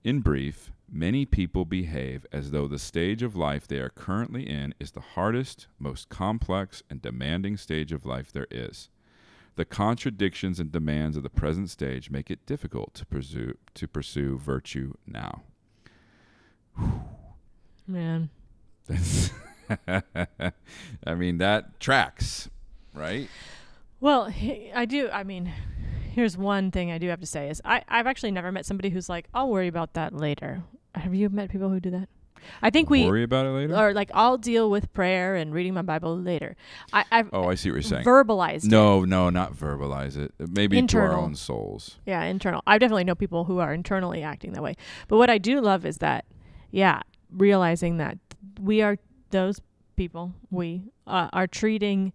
[0.05, 4.75] In brief, many people behave as though the stage of life they are currently in
[4.79, 8.91] is the hardest, most complex, and demanding stage of life there is.
[9.55, 14.37] The contradictions and demands of the present stage make it difficult to pursue, to pursue
[14.37, 15.45] virtue now.
[17.87, 18.29] Man.
[21.07, 22.49] I mean, that tracks,
[22.95, 23.29] right?
[24.01, 24.33] Well,
[24.75, 25.09] I do.
[25.11, 25.53] I mean,
[26.13, 28.91] here's one thing I do have to say is I, I've actually never met somebody
[28.91, 30.63] who's like, I'll worry about that later.
[30.95, 32.09] Have you met people who do that?
[32.63, 33.77] I think we, Worry about it later?
[33.77, 36.57] or like, I'll deal with prayer and reading my Bible later.
[36.93, 38.05] I, I've oh, I see what you're saying.
[38.05, 38.71] verbalized it.
[38.71, 40.33] No, no, not verbalize it.
[40.39, 41.97] Maybe to our own souls.
[42.07, 42.63] Yeah, internal.
[42.67, 44.77] I definitely know people who are internally acting that way.
[45.09, 46.25] But what I do love is that,
[46.71, 48.19] yeah, realizing that
[48.61, 48.97] we are
[49.31, 49.61] those
[49.97, 52.13] people, we uh, are treating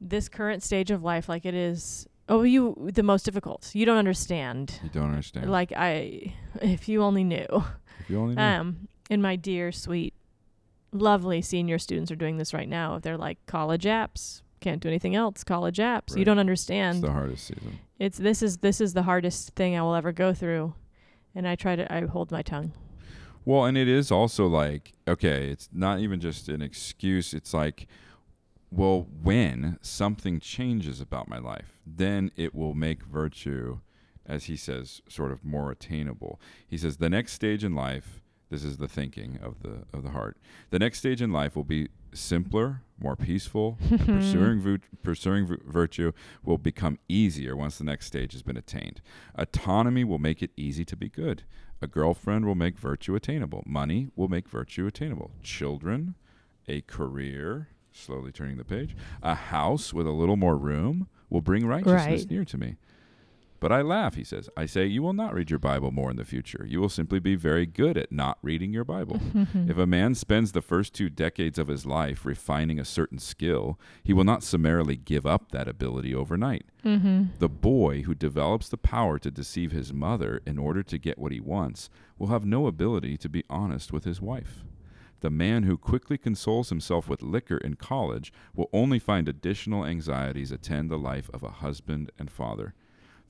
[0.00, 3.70] this current stage of life like it is, oh, you, the most difficult.
[3.74, 4.78] You don't understand.
[4.82, 5.50] You don't understand.
[5.50, 7.46] Like, I, if you only knew.
[8.00, 8.42] if you only knew.
[8.42, 10.14] Um, and my dear, sweet,
[10.92, 12.96] lovely senior students are doing this right now.
[12.96, 15.44] if They're like college apps, can't do anything else.
[15.44, 16.16] College apps.
[16.16, 17.04] You don't understand It's understand.
[17.04, 17.78] the hardest season.
[17.98, 20.74] It's this is this is the hardest thing I will ever go through,
[21.34, 22.72] and I try to I hold my tongue.
[23.44, 27.34] Well, and it is also like, okay, it's not even just an excuse.
[27.34, 27.86] It's like,
[28.70, 33.80] well, when something changes about my life, then it will make virtue,
[34.26, 36.40] as he says, sort of more attainable.
[36.66, 40.10] He says the next stage in life, this is the thinking of the of the
[40.10, 40.36] heart.
[40.70, 45.60] The next stage in life will be simpler, more peaceful, and pursuing vu- pursuing vu-
[45.64, 46.12] virtue
[46.44, 49.00] will become easier once the next stage has been attained.
[49.36, 51.42] Autonomy will make it easy to be good.
[51.84, 53.62] A girlfriend will make virtue attainable.
[53.66, 55.32] Money will make virtue attainable.
[55.42, 56.14] Children,
[56.66, 61.66] a career, slowly turning the page, a house with a little more room will bring
[61.66, 62.30] righteousness Right.
[62.30, 62.76] near to me.
[63.60, 64.50] But I laugh, he says.
[64.56, 66.66] I say, You will not read your Bible more in the future.
[66.68, 69.20] You will simply be very good at not reading your Bible.
[69.54, 73.78] If a man spends the first two decades of his life refining a certain skill,
[74.02, 76.66] he will not summarily give up that ability overnight.
[76.84, 77.24] Mm-hmm.
[77.38, 81.32] The boy who develops the power to deceive his mother in order to get what
[81.32, 81.88] he wants
[82.18, 84.64] will have no ability to be honest with his wife.
[85.20, 90.52] The man who quickly consoles himself with liquor in college will only find additional anxieties
[90.52, 92.74] attend the life of a husband and father.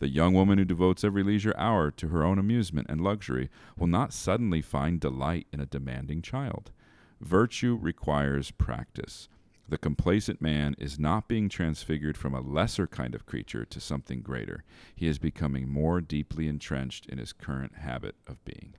[0.01, 3.87] The young woman who devotes every leisure hour to her own amusement and luxury will
[3.87, 6.73] not suddenly find delight in a demanding child.
[7.21, 9.29] Virtue requires practice.
[9.67, 14.21] The complacent man is not being transfigured from a lesser kind of creature to something
[14.21, 14.63] greater.
[14.95, 18.75] He is becoming more deeply entrenched in his current habit of being.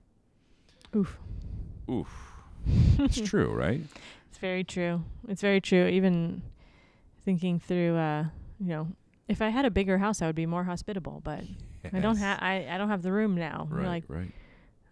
[0.95, 1.17] Oof.
[1.89, 2.33] Oof.
[2.99, 3.81] it's true, right?
[4.29, 5.03] It's very true.
[5.27, 5.87] It's very true.
[5.87, 6.43] Even
[7.23, 8.25] thinking through, uh,
[8.59, 8.87] you know,
[9.27, 11.21] if I had a bigger house, I would be more hospitable.
[11.23, 11.43] But
[11.93, 12.19] I don't Yes.
[12.19, 12.39] have.
[12.41, 13.67] I, I don't have the room now.
[13.69, 14.31] Right, like, right.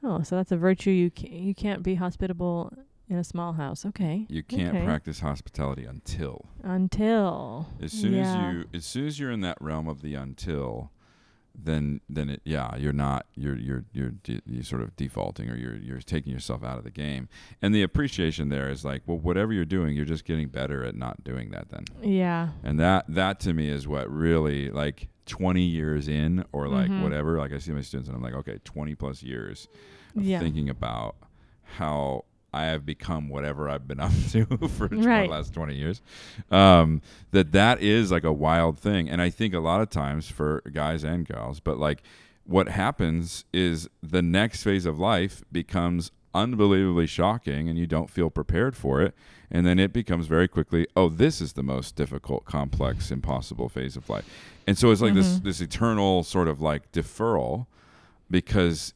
[0.03, 0.91] oh, so that's a virtue.
[0.91, 2.71] You ca- you can't be hospitable
[3.09, 3.85] in a small house.
[3.85, 4.25] Okay.
[4.29, 4.85] You can't Okay.
[4.85, 6.45] practice hospitality until.
[6.63, 8.21] Until As soon Yeah.
[8.49, 10.91] as you as soon as you're in that realm of the until,
[11.55, 15.55] then then it yeah you're not you're you're you're de- you're sort of defaulting or
[15.55, 17.29] you're you're taking yourself out of the game.
[17.61, 20.95] And the appreciation there is like well whatever you're doing you're just getting better at
[20.95, 21.85] not doing that then.
[22.01, 22.49] Yeah.
[22.63, 27.03] And that that to me is what really like 20 years in or like Mhm.
[27.03, 29.67] whatever like I see my students and I'm like okay 20 plus years
[30.15, 30.39] of Yeah.
[30.39, 31.15] thinking about
[31.77, 34.95] how I have become whatever I've been up to for the
[35.29, 36.01] last 20 years.
[36.51, 39.09] Um, that that is like a wild thing.
[39.09, 42.03] And I think a lot of times for guys and gals, but like
[42.45, 48.29] what happens is the next phase of life becomes unbelievably shocking and you don't feel
[48.29, 49.13] prepared for it.
[49.51, 53.95] And then it becomes very quickly, oh, this is the most difficult, complex, impossible phase
[53.95, 54.25] of life.
[54.65, 55.43] And so it's like this Mhm.
[55.43, 57.67] this eternal sort of like deferral
[58.31, 58.93] because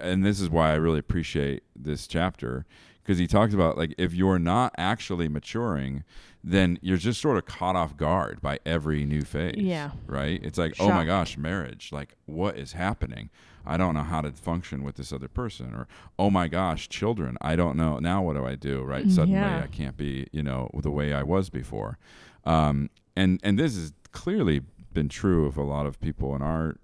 [0.00, 2.66] and this is why I really appreciate this chapter
[3.02, 6.04] because he talks about like if you're not actually maturing,
[6.44, 9.56] then you're just sort of caught off guard by every new phase.
[9.58, 9.92] Yeah.
[10.06, 10.40] Right?
[10.42, 11.90] It's like, oh my gosh, marriage.
[11.92, 13.30] Like, what is happening?
[13.64, 15.72] I don't know how to function with this other person.
[15.72, 15.86] Or,
[16.18, 17.36] oh my gosh, children.
[17.40, 17.98] I don't know.
[17.98, 18.82] Now what do I do?
[18.82, 19.08] Right?
[19.10, 19.62] Suddenly Yeah.
[19.62, 21.98] I can't be, you know, the way I was before.
[22.44, 26.76] Um, and and this has clearly been true of a lot of people in our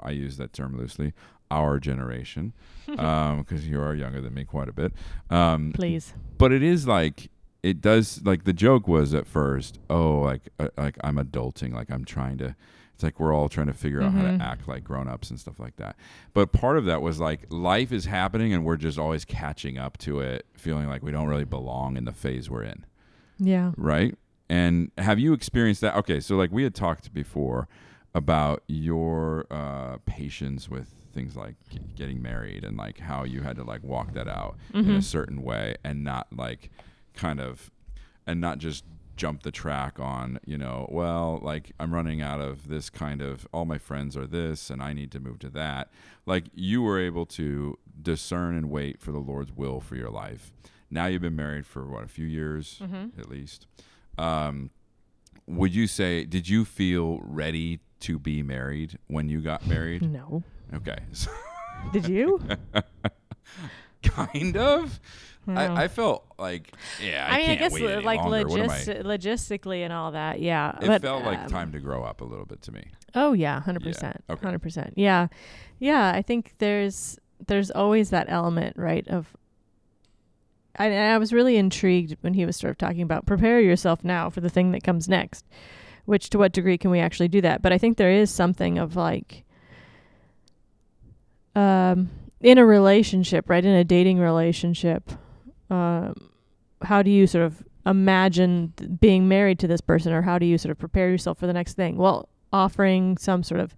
[0.00, 1.12] I use that term loosely,
[1.50, 2.52] our generation,
[2.86, 4.92] because you are younger than me quite a bit.
[5.30, 6.14] Um, Please.
[6.38, 7.30] but it is like
[7.62, 11.90] it does like the joke was at first oh like uh, like i'm adulting like
[11.90, 12.56] i'm trying to
[12.94, 14.38] it's like we're all trying to figure out how Mhm.
[14.38, 15.94] to act like grown-ups and stuff like that
[16.32, 19.98] but part of that was like life is happening and we're just always catching up
[19.98, 22.86] to it feeling like we don't really belong in the phase we're in
[23.38, 23.72] Yeah.
[23.76, 24.14] right
[24.48, 27.68] and have you experienced that okay so like we had talked before
[28.14, 33.56] about your uh patience with things like g- getting married and like how you had
[33.56, 35.02] to like walk that out in a Mhm.
[35.02, 36.70] certain way and not like
[37.14, 37.70] kind of
[38.26, 38.84] and not just
[39.16, 43.46] jump the track on you know well like i'm running out of this kind of
[43.52, 45.90] all my friends are this and i need to move to that
[46.24, 50.52] like you were able to discern and wait for the lord's will for your life
[50.90, 53.18] now you've been married for what a few years Mhm.
[53.18, 53.66] at least
[54.16, 54.70] um
[55.46, 60.42] would you say did you feel ready to be married when you got married No.
[60.74, 61.30] Okay so
[61.92, 62.42] Did you?
[64.02, 65.00] kind of.
[65.48, 70.12] I, I felt like yeah I, I mean, I guess like logis- logistically and all
[70.12, 70.40] that.
[70.40, 70.76] Yeah.
[70.80, 73.32] it but, felt like um, time to grow up a little bit to me Oh
[73.32, 74.94] yeah, hundred percent, hundred percent.
[74.96, 75.28] Yeah,
[75.78, 76.12] yeah.
[76.14, 79.06] I think there's there's always that element, right?
[79.08, 79.36] Of
[80.76, 84.30] I, I was really intrigued when he was sort of talking about prepare yourself now
[84.30, 85.44] for the thing that comes next.
[86.04, 87.62] Which to what degree can we actually do that?
[87.62, 89.44] But I think there is something of like
[91.54, 92.10] um
[92.40, 93.64] in a relationship, right?
[93.64, 95.10] In a dating relationship,
[95.70, 96.14] um
[96.82, 100.46] how do you sort of imagine th- being married to this person or how do
[100.46, 101.96] you sort of prepare yourself for the next thing?
[101.96, 103.74] Well, offering some sort of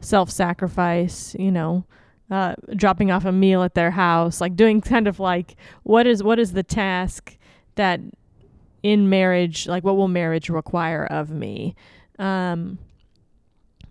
[0.00, 1.84] self-sacrifice, you know,
[2.30, 6.22] uh, dropping off a meal at their house, like doing kind of like what is
[6.22, 7.36] what is the task
[7.74, 8.00] that
[8.82, 11.74] in marriage, like what will marriage require of me?
[12.18, 12.78] Um,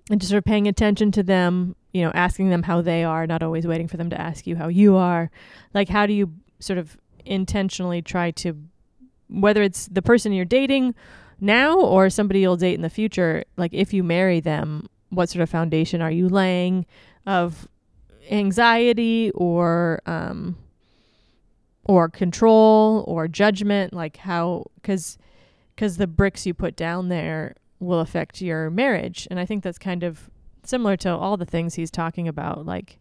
[0.09, 3.25] and just sort of paying attention to them, you know, asking them how they are,
[3.27, 5.29] not always waiting for them to ask you how you are.
[5.73, 8.57] Like, how do you sort of intentionally try to,
[9.29, 10.95] whether it's the person you're dating
[11.39, 15.43] now or somebody you'll date in the future, like if you marry them, what sort
[15.43, 16.85] of foundation are you laying
[17.25, 17.67] of
[18.31, 20.55] anxiety or um
[21.83, 25.17] or control or judgment like how cuz
[25.75, 29.77] cuz the bricks you put down there will affect your marriage and i think that's
[29.77, 30.29] kind of
[30.65, 32.99] similar to all the things he's talking about like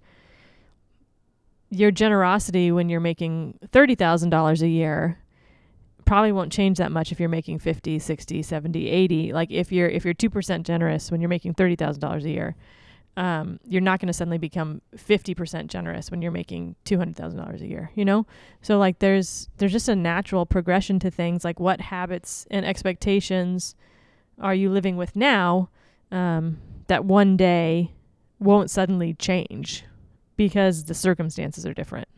[1.71, 5.19] your generosity when you're making $30,000 a year
[6.05, 9.33] probably won't change that much if you're making 50, 60, 70, 80.
[9.33, 12.57] Like if you're if you're 2% generous when you're making $30,000 a year,
[13.17, 17.91] um, you're not going to suddenly become 50% generous when you're making $200,000 a year,
[17.95, 18.27] you know?
[18.61, 23.75] So like there's there's just a natural progression to things like what habits and expectations
[24.39, 25.71] are you living with now
[26.11, 27.91] um, that one day
[28.39, 29.85] won't suddenly change
[30.37, 32.09] because the circumstances are different.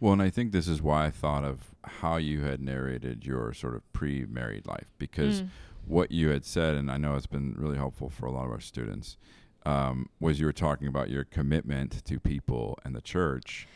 [0.00, 3.52] Well, and I think this is why I thought of how you had narrated your
[3.52, 5.48] sort of pre-married life because Mm.
[5.86, 8.50] what you had said, and I know it's been really helpful for a lot of
[8.50, 9.16] our students,
[9.66, 13.66] um, was you were talking about your commitment to people and the church,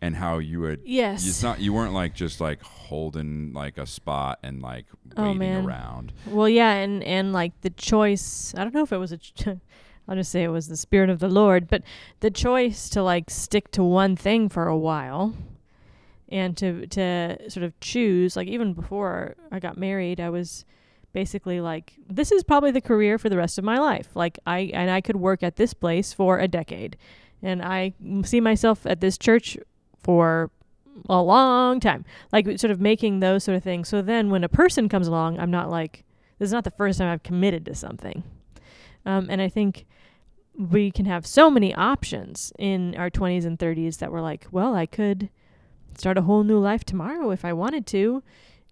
[0.00, 0.80] and how you had.
[0.84, 1.26] Yes.
[1.26, 5.38] It's not you weren't like just like holding like a spot and like Oh, waiting
[5.38, 5.64] man.
[5.66, 6.12] around.
[6.26, 8.54] Well, yeah, and and like the choice.
[8.56, 9.18] I don't know if it was a.
[9.18, 9.48] Ch-
[10.10, 11.82] I'll just say it was the spirit of the Lord, but
[12.20, 15.34] the choice to like stick to one thing for a while,
[16.28, 18.36] and to to sort of choose.
[18.36, 20.64] Like even before I got married, I was
[21.12, 24.08] basically like, this is probably the career for the rest of my life.
[24.14, 26.96] Like I and I could work at this place for a decade,
[27.42, 27.92] and i
[28.24, 29.58] see myself at this church
[30.02, 30.50] for
[31.08, 32.04] a long time.
[32.32, 33.88] Like sort of making those sort of things.
[33.88, 36.04] So then when a person comes along, I'm not like
[36.38, 38.22] this is not the first time I've committed to something.
[39.04, 39.86] Um, and I think
[40.56, 44.74] we can have so many options in our 20s and 30s that we're like, well,
[44.74, 45.30] I could
[45.96, 48.22] start a whole new life tomorrow if I wanted to.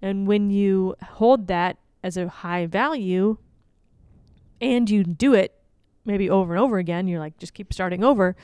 [0.03, 3.39] And when you hold that as a high value
[4.61, 5.55] and you do it
[6.05, 8.37] maybe over and over again, you're like, just keep starting over.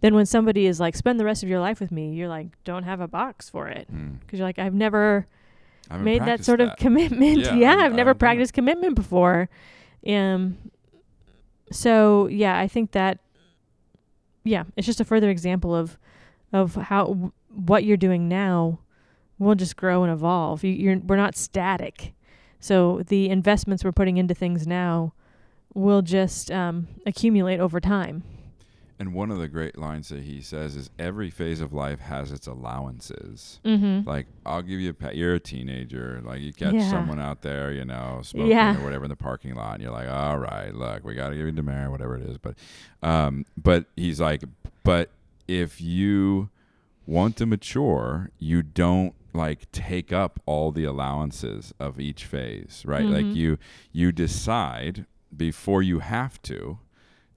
[0.00, 2.48] Then when somebody is like, spend the rest of your life with me, you're like,
[2.64, 3.86] don't have a box for it.
[3.88, 4.14] Hmm.
[4.20, 5.26] Because you're like, I've never
[5.98, 7.38] made that sort of commitment.
[7.38, 9.48] Yeah, Yeah, I've never practiced commitment before.
[10.06, 10.58] Um
[11.72, 13.18] so yeah, I think that
[14.44, 15.98] yeah, it's just a further example of
[16.52, 18.78] of how what you're doing now
[19.38, 20.62] will just grow and evolve.
[20.62, 22.14] You, you're we're not static.
[22.60, 25.12] So the investments we're putting into things now
[25.74, 28.22] will just um, accumulate over time.
[28.98, 32.32] And one of the great lines that he says is every phase of life has
[32.32, 33.60] its allowances.
[33.64, 34.08] Mm-hmm.
[34.08, 35.16] Like I'll give you a pat.
[35.16, 36.22] You're a teenager.
[36.24, 36.88] Like you catch Yeah.
[36.90, 38.80] someone out there, you know, smoking Yeah.
[38.80, 41.36] or whatever in the parking lot, and you're like, all right, look, we got to
[41.36, 42.38] give you demerit, whatever it is.
[42.38, 42.56] But,
[43.02, 44.44] um, but he's like,
[44.82, 45.10] but
[45.46, 46.48] if you
[47.06, 53.04] want to mature, you don't like take up all the allowances of each phase, right?
[53.04, 53.34] Like Mhm.
[53.36, 53.58] you
[53.92, 55.04] you decide
[55.36, 56.78] before you have to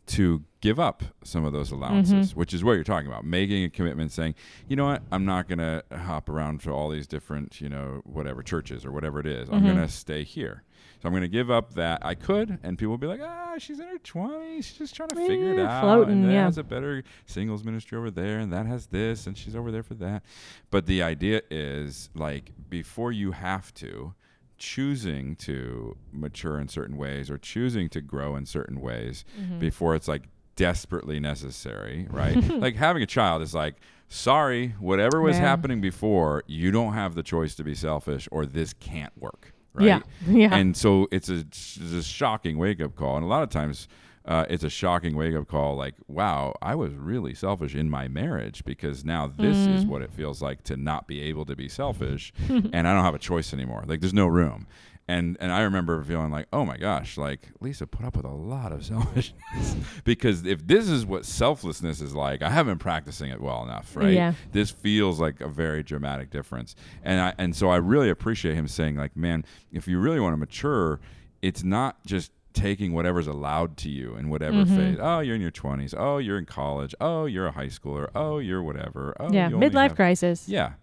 [0.10, 3.24] to give up some of those allowances, which is what you're talking about.
[3.26, 4.36] Making a commitment saying,
[4.68, 8.02] you know what, I'm not going to hop around to all these different, you know,
[8.04, 9.50] whatever churches or whatever it is.
[9.50, 9.66] I'm Mhm.
[9.66, 10.64] going to stay here.
[11.02, 12.06] So I'm going to give up that.
[12.06, 14.66] I could, and people will be like, ah, she's in her 20s.
[14.66, 15.82] She's just trying to figure it out.
[15.82, 16.44] floating, and that yeah.
[16.44, 19.84] has a better singles ministry over there, and that has this, and she's over there
[19.84, 20.24] for that.
[20.72, 24.14] But the idea is like before you have to,
[24.60, 29.60] choosing to mature in certain ways or choosing to grow in certain ways Mm-hmm.
[29.60, 30.24] before it's like
[30.56, 32.36] desperately necessary, right?
[32.60, 33.76] like having a child is like,
[34.10, 38.74] sorry, whatever was happening before, you don't have the choice to be selfish or this
[38.74, 39.86] can't work, right?
[39.86, 40.00] Yeah.
[40.28, 40.54] Yeah.
[40.56, 43.16] And so it's a, it's a shocking wake up call.
[43.16, 43.88] And a lot of times
[44.30, 48.08] uh, it's a shocking wake up call like, wow, I was really selfish in my
[48.08, 49.88] marriage because now this is Mm.
[49.90, 53.16] what it feels like to not be able to be selfish and I don't have
[53.16, 53.84] a choice anymore.
[53.88, 54.68] Like there's no room.
[55.08, 58.30] And and I remember feeling like, oh my gosh, like Lisa put up with a
[58.56, 63.32] lot of selfishness because if this is what selflessness is like, I haven't been practicing
[63.32, 64.14] it well enough, right?
[64.14, 64.34] Yeah.
[64.52, 66.76] This feels like a very dramatic difference.
[67.04, 70.34] And I and so I really appreciate him saying like, man, if you really want
[70.34, 71.00] to mature,
[71.42, 74.76] it's not just taking whatever's allowed to you in whatever Mhm.
[74.76, 74.98] phase.
[75.02, 75.94] Oh, you're in your 20s.
[75.98, 76.94] Oh, you're in college.
[77.00, 78.10] Oh, you're a high schooler.
[78.14, 79.16] Oh, you're whatever.
[79.20, 79.50] Oh, yeah.
[79.50, 80.48] Midlife have- crisis.
[80.50, 80.74] yeah.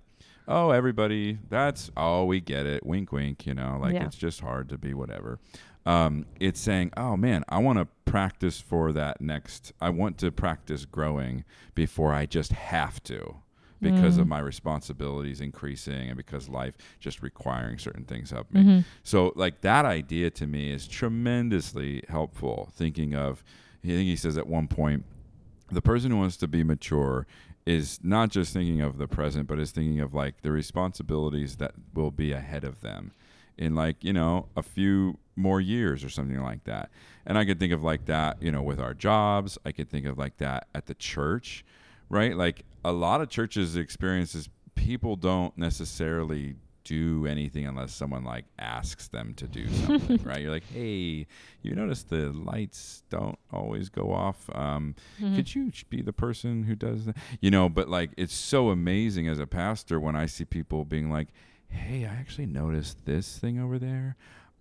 [0.48, 2.86] oh, everybody, that's oh, we get it.
[2.86, 3.46] Wink, wink.
[3.46, 4.04] You know, like Yeah.
[4.06, 5.38] it's just hard to be whatever.
[5.84, 9.72] Um, it's saying, oh man, I want to practice for that next.
[9.80, 13.36] I want to practice growing before I just have to.
[13.80, 14.30] Because of Mm.
[14.30, 18.62] my responsibilities increasing and because life just requiring certain things of me.
[18.62, 22.70] hmm So like that idea to me is tremendously helpful.
[22.72, 23.42] Thinking of,
[23.84, 25.04] I think he says at one point,
[25.70, 27.26] the person who wants to be mature
[27.66, 31.72] is not just thinking of the present, but is thinking of like the responsibilities that
[31.94, 33.10] will be ahead of them
[33.58, 36.88] in like you know a few more years or something like that.
[37.26, 39.58] And I could think of like that, you know, with our jobs.
[39.66, 41.64] I could think of like that at the church,
[42.08, 42.36] right?
[42.36, 46.54] Like a lot of churches experiences people don't necessarily
[46.84, 50.42] do anything unless someone like asks them to do something, right?
[50.42, 51.26] You're like, hey,
[51.62, 54.48] you notice the lights don't always go off.
[54.54, 55.34] Um, Mm-hmm.
[55.36, 57.16] Could you be the person who does that?
[57.40, 61.10] You know, but like it's so amazing as a pastor when I see people being
[61.10, 61.28] like,
[61.68, 64.14] hey, I actually noticed this thing over there.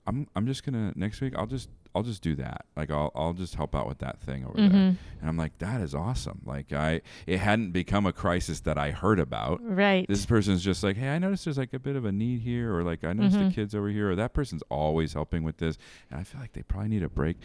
[0.07, 1.33] I'm I'm just gonna next week.
[1.37, 2.65] I'll just I'll just do that.
[2.75, 4.69] Like I'll I'll just help out with that thing over there.
[4.69, 4.97] Mhm.
[5.21, 6.41] And I'm like, that is awesome.
[6.45, 9.61] Like I, it hadn't become a crisis that I heard about.
[9.63, 10.05] Right.
[10.07, 12.75] This person's just like, hey, I noticed there's like a bit of a need here,
[12.75, 13.47] or like I noticed Mhm.
[13.49, 15.77] the kids over here, or that person's always helping with this,
[16.11, 17.37] and I feel like they probably need a break.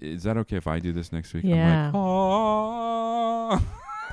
[0.00, 1.44] Is that okay if I do this next week?
[1.44, 1.88] Yeah.
[1.88, 3.62] I'm like, oh,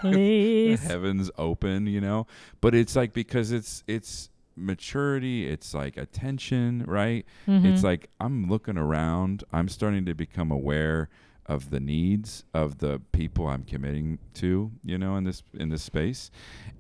[0.04, 0.84] the Please.
[0.84, 2.28] heavens open, you know.
[2.62, 7.26] But it's like because it's it's maturity, it's like attention, right?
[7.48, 7.84] It's Mhm.
[7.84, 9.44] like I'm looking around.
[9.52, 11.10] I'm starting to become aware
[11.46, 15.84] of the needs of the people I'm committing to, you know, in this in this
[15.84, 16.32] space.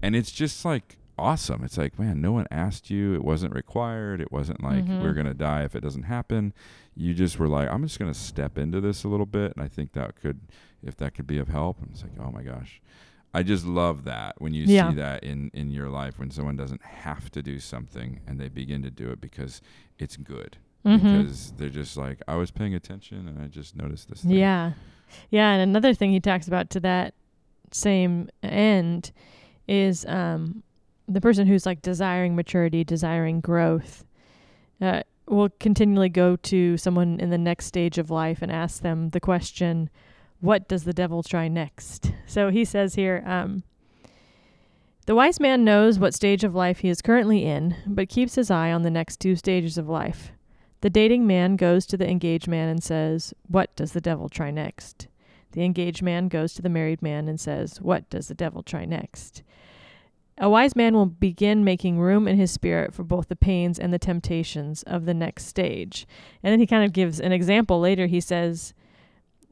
[0.01, 1.63] And it's just like awesome.
[1.63, 3.13] It's like, man, no one asked you.
[3.13, 4.19] It wasn't required.
[4.19, 5.01] It wasn't like Mhm.
[5.01, 6.53] we're going to die if it doesn't happen.
[6.95, 9.63] You just were like, I'm just going to step into this a little bit and
[9.63, 10.39] I think that could
[10.81, 11.79] if that could be of help.
[11.81, 12.81] And it's like, oh my gosh.
[13.33, 14.89] I just love that when you Yeah.
[14.89, 18.49] see that in in your life when someone doesn't have to do something and they
[18.49, 19.61] begin to do it because
[19.97, 21.01] it's good Mhm.
[21.01, 24.21] because they're just like I was paying attention and I just noticed this.
[24.21, 24.31] Thing.
[24.31, 24.73] Yeah.
[25.29, 27.13] Yeah, and another thing he talks about to that
[27.71, 29.11] same end
[29.67, 30.61] is um
[31.07, 34.05] the person who's like desiring maturity, desiring growth,
[34.79, 39.09] uh, will continually go to someone in the next stage of life and ask them
[39.09, 39.89] the question,
[40.43, 43.63] "What does the devil try next?" So he says here, um,
[45.05, 48.49] the wise man knows what stage of life he is currently in, but keeps his
[48.49, 50.31] eye on the next two stages of life.
[50.79, 54.49] The dating man goes to the engaged man and says, What does the devil try
[54.49, 55.07] next?
[55.51, 58.85] The engaged man goes to the married man and says, What does the devil try
[58.85, 59.43] next?
[60.37, 63.93] A wise man will begin making room in his spirit for both the pains and
[63.93, 66.07] the temptations of the next stage.
[66.41, 68.07] And then he kind of gives an example later.
[68.07, 68.73] He says,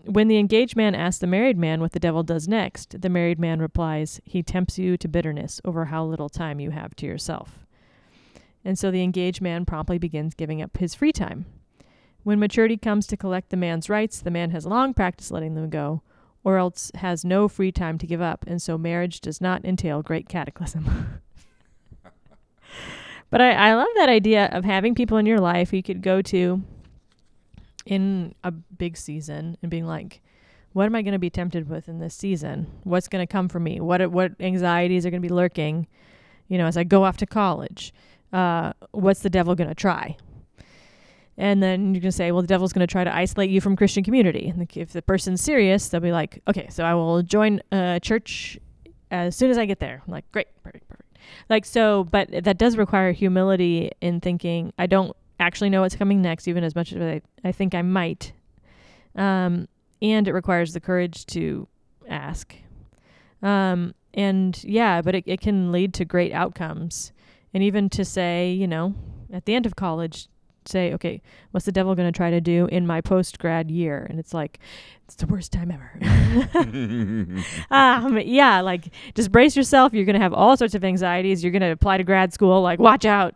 [0.06, 3.40] When the engaged man asks the married man what the devil does next, the married
[3.40, 7.66] man replies, He tempts you to bitterness over how little time you have to yourself.
[8.66, 11.46] And so the engaged man promptly begins giving up his free time.
[12.24, 15.70] When maturity comes to collect the man's rights, the man has long practiced letting them
[15.70, 16.02] go,
[16.44, 20.02] or else has no free time to give up, and so marriage does not entail
[20.02, 21.22] great cataclysm.
[23.30, 26.22] but I, I love that idea of having people in your life you could go
[26.24, 26.64] to
[27.86, 30.22] in a big season and being like,
[30.74, 32.68] what am I going to be tempted with in this season?
[32.84, 33.80] What's going to come for me?
[33.80, 35.88] What what anxieties are going to be lurking,
[36.48, 37.94] you know, as I go off to college?
[38.32, 40.16] Uh, what's the devil going to try?
[41.38, 43.62] And then you're going to say, well, the devil's going to try to isolate you
[43.62, 44.48] from Christian community.
[44.48, 48.60] And if the person's serious, they'll be like, okay, so I will join a church
[49.10, 50.04] as soon as I get there.
[50.06, 51.18] I'm like, great, perfect, perfect.
[51.50, 56.22] Like, so, but that does require humility in thinking, I don't actually know what's coming
[56.22, 58.34] next, even as much as I, I think I might.
[59.16, 59.68] Um,
[60.02, 61.68] and it requires the courage to
[62.08, 62.56] ask.
[63.42, 67.12] Um, and yeah, but it, it can lead to great outcomes.
[67.54, 68.96] And even to say, you know,
[69.32, 70.28] at the end of college,
[70.66, 71.22] say, okay,
[71.52, 74.06] what's the devil going to try to do in my post grad year?
[74.10, 74.60] And it's like,
[75.06, 75.92] it's the worst time ever.
[77.72, 79.94] um, yeah, like just brace yourself.
[79.94, 81.44] You're going to have all sorts of anxieties.
[81.44, 82.62] You're going to apply to grad school.
[82.62, 83.36] Like, watch out.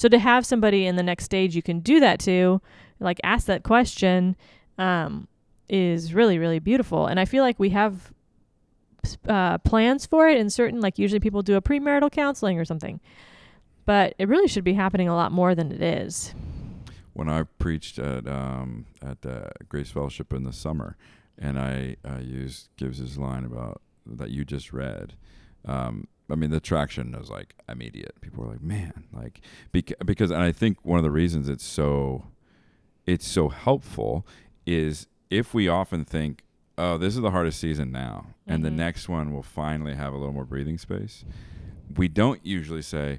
[0.00, 2.62] So to have somebody in the next stage you can do that to,
[3.00, 4.34] like ask that question,
[4.78, 5.28] um,
[5.68, 7.06] is really really beautiful.
[7.06, 8.10] And I feel like we have
[9.28, 12.98] uh, plans for it in certain like usually people do a premarital counseling or something,
[13.84, 16.34] but it really should be happening a lot more than it is.
[17.12, 20.96] when I preached at um, at uh, Grace Fellowship in the summer,
[21.38, 25.14] and I uh, used Gibbs's line about that you just read.
[25.64, 28.20] Um, I mean, the traction was like immediate.
[28.20, 29.40] People were like, "Man!" Like
[29.72, 32.24] beca- because, and I think one of the reasons it's so
[33.06, 34.26] it's so helpful
[34.66, 36.44] is if we often think,
[36.78, 38.74] "Oh, this is the hardest season now," and the Mhm.
[38.76, 41.24] next one will finally have a little more breathing space.
[41.96, 43.18] we don't usually say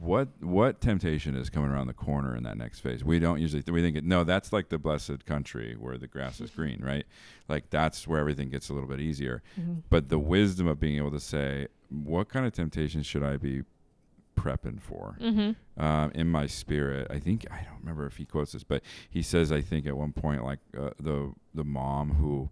[0.00, 3.02] what what temptation is coming around the corner in that next phase.
[3.04, 6.06] We don't usually th- we think it, no, that's like the blessed country where the
[6.06, 7.04] grass is green, right?
[7.48, 9.42] Like that's where everything gets a little bit easier.
[9.60, 9.82] Mhm.
[9.90, 13.62] But the wisdom of being able to say what kind of temptation should I be
[14.36, 15.16] prepping for?
[15.20, 15.56] Mhm.
[15.78, 17.06] um, in my spirit.
[17.10, 19.96] I think I don't remember if he quotes this, but he says I think at
[19.96, 22.50] one point like uh, the the mom who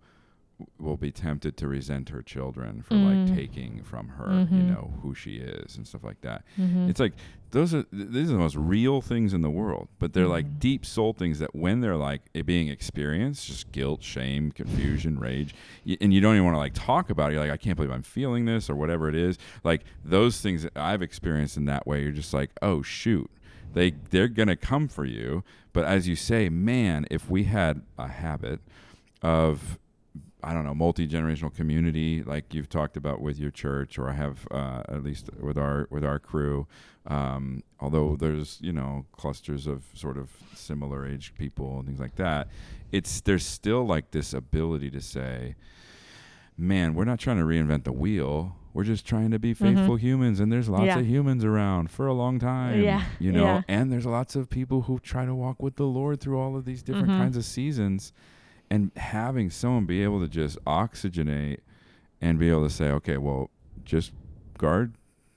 [0.78, 3.34] will be tempted to resent her children for like Mm.
[3.34, 4.68] taking from her, you Mhm.
[4.68, 6.44] know, who she is and stuff like that.
[6.58, 6.88] Mhm.
[6.88, 7.12] It's like
[7.50, 10.46] those are th- these are the most real things in the world, but they're like
[10.46, 10.58] Mhm.
[10.58, 15.54] deep soul things that when they're like it being experienced, just guilt, shame, confusion, rage,
[15.86, 17.34] y- and you don't even want to like talk about it.
[17.34, 19.38] You're like, I can't believe I'm feeling this or whatever it is.
[19.62, 23.30] Like those things that I've experienced in that way, you're just like, oh shoot,
[23.74, 25.44] they they're gonna come for you.
[25.74, 28.60] But as you say, man, if we had a habit
[29.22, 29.78] of
[30.48, 34.12] I don't know, multi generational community like you've talked about with your church, or I
[34.12, 36.66] have uh, at least with our with our crew.
[37.08, 42.14] Um, although there's you know clusters of sort of similar aged people and things like
[42.16, 42.46] that,
[42.92, 45.56] it's there's still like this ability to say,
[46.56, 48.56] man, we're not trying to reinvent the wheel.
[48.72, 50.98] We're just trying to be faithful humans, and there's lots Mm-hmm.
[50.98, 50.98] Yeah.
[51.00, 52.82] of humans around for a long time.
[52.82, 53.62] Yeah, you know, yeah.
[53.68, 56.66] and there's lots of people who try to walk with the Lord through all of
[56.66, 57.18] these different Mhm.
[57.18, 58.12] kinds of seasons
[58.70, 61.58] and having someone be able to just oxygenate
[62.20, 63.50] and be able to say, okay, well,
[63.84, 64.12] just
[64.58, 64.94] guard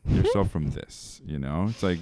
[0.08, 1.22] yourself from this.
[1.26, 2.00] You know, it's like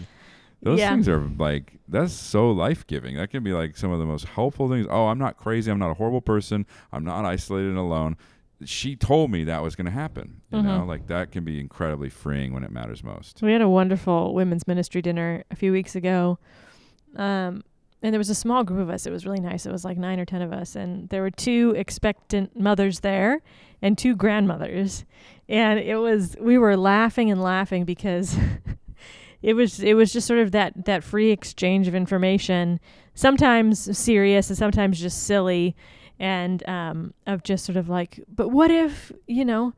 [0.62, 0.90] those Yeah.
[0.92, 3.16] things are like that's so life giving.
[3.18, 4.88] That can be like some of the most helpful things.
[4.90, 5.70] Oh, I'm not crazy.
[5.72, 6.66] I'm not a horrible person.
[6.92, 8.18] I'm not isolated and alone.
[8.66, 10.42] She told me that was going to happen.
[10.52, 10.88] You know, Mhm.
[10.88, 13.40] like that can be incredibly freeing when it matters most.
[13.44, 16.40] We had a wonderful women's ministry dinner a few weeks ago.
[17.16, 17.64] Um,
[18.02, 19.06] and there was a small group of us.
[19.06, 19.66] It was really nice.
[19.66, 20.76] It was like nine or 10 of us.
[20.76, 23.42] And there were two expectant mothers there
[23.82, 25.04] and two grandmothers.
[25.50, 28.38] And it was, we were laughing and laughing because
[29.42, 32.80] it was, it was just sort of that, that free exchange of information,
[33.16, 35.76] sometimes serious and sometimes just silly.
[36.20, 39.74] And um, of just sort of like, but what if, you know,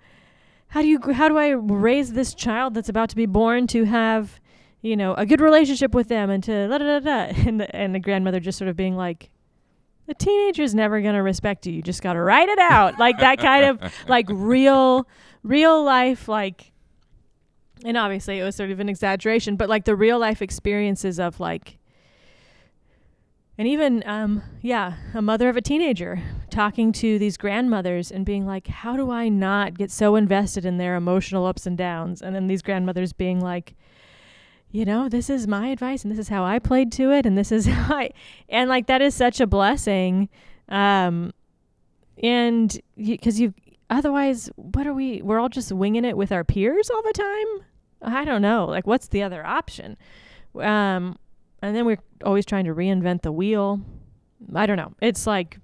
[0.70, 3.86] how do you how do I raise this child that's about to be born to
[3.86, 4.40] have
[4.82, 7.34] you know a good relationship with them and to da da da da.
[7.48, 9.30] And the, and the grandmother just sort of being like
[10.08, 11.74] the teenager's never going to respect you.
[11.74, 12.98] You just got to write it out.
[12.98, 15.08] Like that kind of like real
[15.44, 16.74] real life like
[17.86, 21.40] and obviously it was sort of an exaggeration but like the real life experiences of
[21.40, 21.78] like
[23.58, 28.46] and even um yeah a mother of a teenager talking to these grandmothers and being
[28.46, 32.22] like how do i not get so invested in their emotional ups and downs?
[32.22, 33.76] And then these grandmothers being like
[34.72, 37.38] you know this is my advice and this is how i played to it and
[37.38, 38.10] this is how i
[38.48, 40.30] and like that is such a blessing
[40.70, 41.32] um
[42.22, 43.54] and because you
[43.90, 47.66] otherwise what are we we're all just winging it with our peers all the time?
[48.02, 49.98] I don't know like what's the other option?
[50.56, 51.18] Um
[51.62, 53.82] and then we're always trying to reinvent the wheel.
[54.56, 54.94] I don't know.
[55.02, 55.58] It's like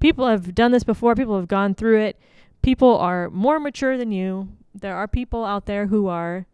[0.00, 2.18] people have done this before people have gone through it.
[2.62, 4.48] People are more mature than you.
[4.74, 6.46] There are people out there who are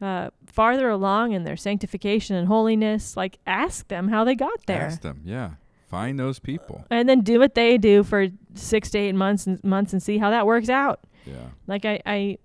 [0.00, 4.82] uh, farther along in their sanctification and holiness like ask them how they got there
[4.82, 5.50] Ask them, yeah.
[5.88, 6.84] Find those people.
[6.90, 10.18] and then do what they do for six to eight months and months and see
[10.18, 11.48] how that works out Yeah.
[11.66, 12.38] like I, I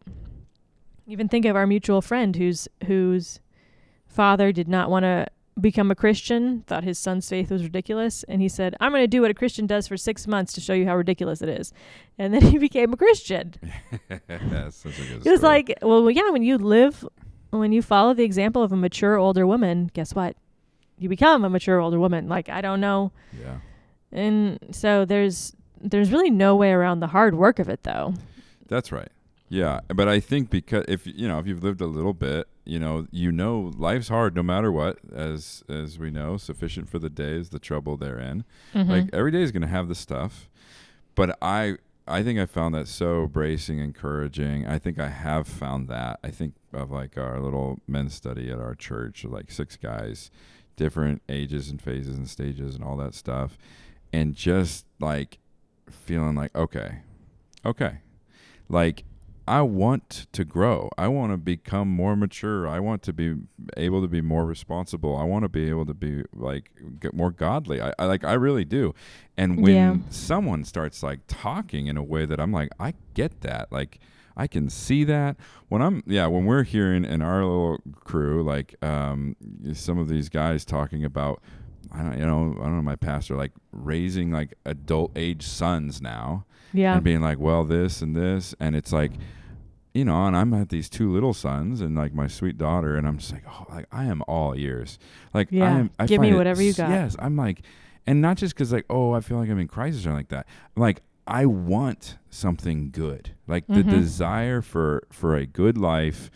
[1.07, 3.39] even think of our mutual friend whose whose
[4.07, 5.27] father did not want to
[5.59, 9.07] become a Christian, thought his son's faith was ridiculous, and he said, "I'm going to
[9.07, 11.73] do what a Christian does for six months to show you how ridiculous it is,"
[12.17, 13.55] and then he became a Christian.
[14.27, 15.53] That's such a good It was story.
[15.67, 17.05] like, well, yeah, when you live,
[17.51, 20.35] when you follow the example of a mature older woman, guess what?
[20.97, 22.27] You become a mature older woman.
[22.29, 23.57] Like I don't know, yeah.
[24.11, 28.13] and so there's there's really no way around the hard work of it, though.
[28.67, 29.09] That's right.
[29.47, 32.77] Yeah, but I think because if you know if you've lived a little bit, you
[32.79, 34.99] know you know life's hard no matter what.
[35.11, 38.43] As as we know, sufficient for the day is the trouble therein.
[38.75, 38.87] Mhm.
[38.89, 40.49] Like every day is going to have the stuff,
[41.15, 41.77] but I
[42.09, 44.65] I think I found that so bracing, encouraging.
[44.65, 46.19] I think I have found that.
[46.23, 50.31] I think of like our little men's study at our church, like six guys,
[50.75, 53.57] different ages and phases and stages and all that stuff,
[54.11, 55.37] and just like
[55.87, 57.01] feeling like okay,
[57.63, 57.99] okay,
[58.67, 59.03] like
[59.49, 60.89] I want to grow.
[60.95, 62.67] I want to become more mature.
[62.67, 63.33] I want to be
[63.75, 65.17] able to be more responsible.
[65.17, 66.69] I want to be able to be like
[66.99, 67.81] get more godly.
[67.81, 68.93] I, I like I really do.
[69.37, 69.95] And when Yeah.
[70.11, 73.71] someone starts like talking in a way that I'm like, I get that.
[73.71, 73.97] Like
[74.37, 75.35] I can see that
[75.67, 79.35] when I'm yeah when we're hearing in our little crew like um
[79.73, 81.41] some of these guys talking about
[81.91, 86.01] I don't you know I don't know my pastor like raising like adult age sons
[86.01, 86.93] now yeah.
[86.93, 89.13] and being like, well, this and this, and it's like,
[89.99, 93.05] you know, and I'm at these two little sons and like my sweet daughter, and
[93.07, 94.97] I'm just like, oh, like I am all ears.
[95.33, 96.89] Like, I am, I Give me find it whatever you got.
[96.89, 97.61] Yes, I'm like,
[98.07, 100.47] and not just because like, oh, I feel like I'm in crisis or like that.
[100.77, 103.31] Like, I want something good.
[103.45, 103.89] Like the Mhm.
[103.89, 106.31] desire for for a good life.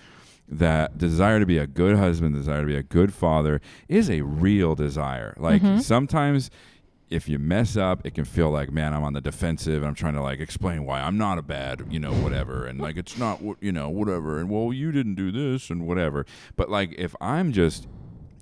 [0.50, 4.22] That desire to be a good husband, desire to be a good father is a
[4.22, 5.34] real desire.
[5.38, 5.82] Like Mhm.
[5.82, 6.52] sometimes
[7.10, 9.96] if you mess up, it can feel like, man, I'm on the defensive and I'm
[9.96, 12.66] trying to like explain why I'm not a bad, you know, whatever.
[12.66, 14.40] And like, it's not, you know, whatever.
[14.40, 16.26] And well, you didn't do this and whatever.
[16.56, 17.88] But like, if I'm just,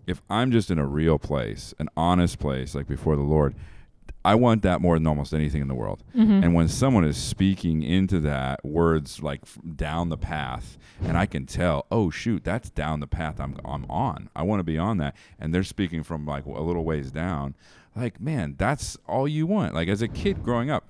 [0.08, 3.56] if I'm just in a real place, an honest place, like before the Lord,
[4.24, 6.04] I want that more than almost anything in the world.
[6.16, 6.44] Mhm.
[6.44, 9.42] And when someone is speaking into that words like
[9.76, 13.86] down the path, and I can tell, oh shoot, that's down the path I'm I'm
[13.90, 14.30] on.
[14.36, 17.56] I want to be on that, and they're speaking from like a little ways down.
[17.96, 19.74] Like man, that's all you want.
[19.74, 20.88] Like as a kid growing up,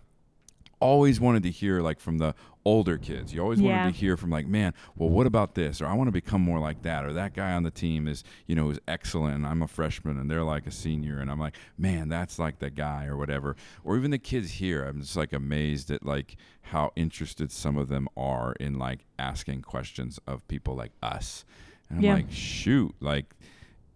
[0.79, 2.33] always wanted to hear like from the
[2.65, 3.33] older kids.
[3.33, 3.69] You always Yeah.
[3.71, 5.81] wanted to hear from like, man, well, what about this?
[5.81, 7.05] Or I want to become more like that.
[7.05, 9.35] Or that guy on the team is, you know, is excellent.
[9.35, 11.19] And I'm a freshman and they're like a senior.
[11.19, 13.55] And I'm like, man, that's like the guy or whatever.
[13.83, 17.87] Or even the kids here, I'm just like amazed at like how interested some of
[17.87, 21.45] them are in like asking questions of people like us.
[21.89, 22.13] And I'm Yeah.
[22.15, 23.35] like, shoot, like.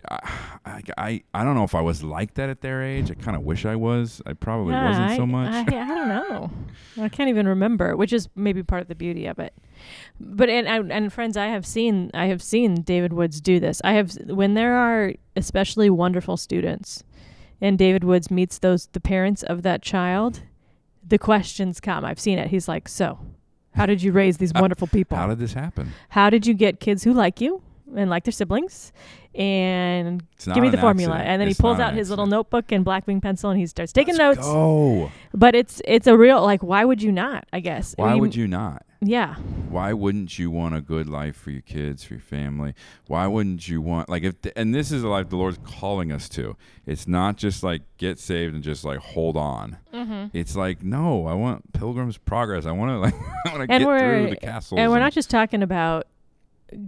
[0.09, 3.09] I, I, I don't know if I was like that at their age.
[3.11, 4.21] I kind of wish I was.
[4.25, 5.53] I probably Yeah, wasn't I, so much.
[5.53, 6.51] I, I don't know.
[7.01, 9.53] I can't even remember, which is maybe part of the beauty of it.
[10.19, 13.81] But and and and friends, I have seen I have seen David Woods do this.
[13.83, 17.03] I have when there are especially wonderful students,
[17.61, 20.41] and David Woods meets those the parents of that child,
[21.07, 22.05] the questions come.
[22.05, 22.49] I've seen it.
[22.49, 23.19] He's like, so.
[23.73, 25.17] How did you raise these wonderful people?
[25.17, 25.91] How did this happen?
[26.07, 27.61] How did you get kids who like you
[27.95, 28.91] and like their siblings?
[29.33, 31.15] And It's give me an the formula.
[31.15, 31.31] accident.
[31.33, 33.67] And then It's he pulls out an his little notebook and Blackwing pencil and he
[33.67, 34.47] starts taking Let's notes.
[34.47, 35.11] Go.
[35.33, 37.45] But it's it's a real like why would you not?
[37.51, 37.95] I guess.
[37.99, 38.85] I Why mean, would you not?
[39.01, 39.35] Yeah.
[39.69, 42.73] Why wouldn't you want a good life for your kids, for your family?
[43.07, 46.29] Why wouldn't you want like if and this is the life the Lord's calling us
[46.29, 46.55] to.
[46.85, 49.77] It's not just like get saved and just like hold on.
[49.93, 50.37] Mm-hmm.
[50.37, 52.65] It's like no, I want Pilgrim's Progress.
[52.65, 54.79] I want to like I want to And get through the castles.
[54.79, 56.07] And we're not just talking about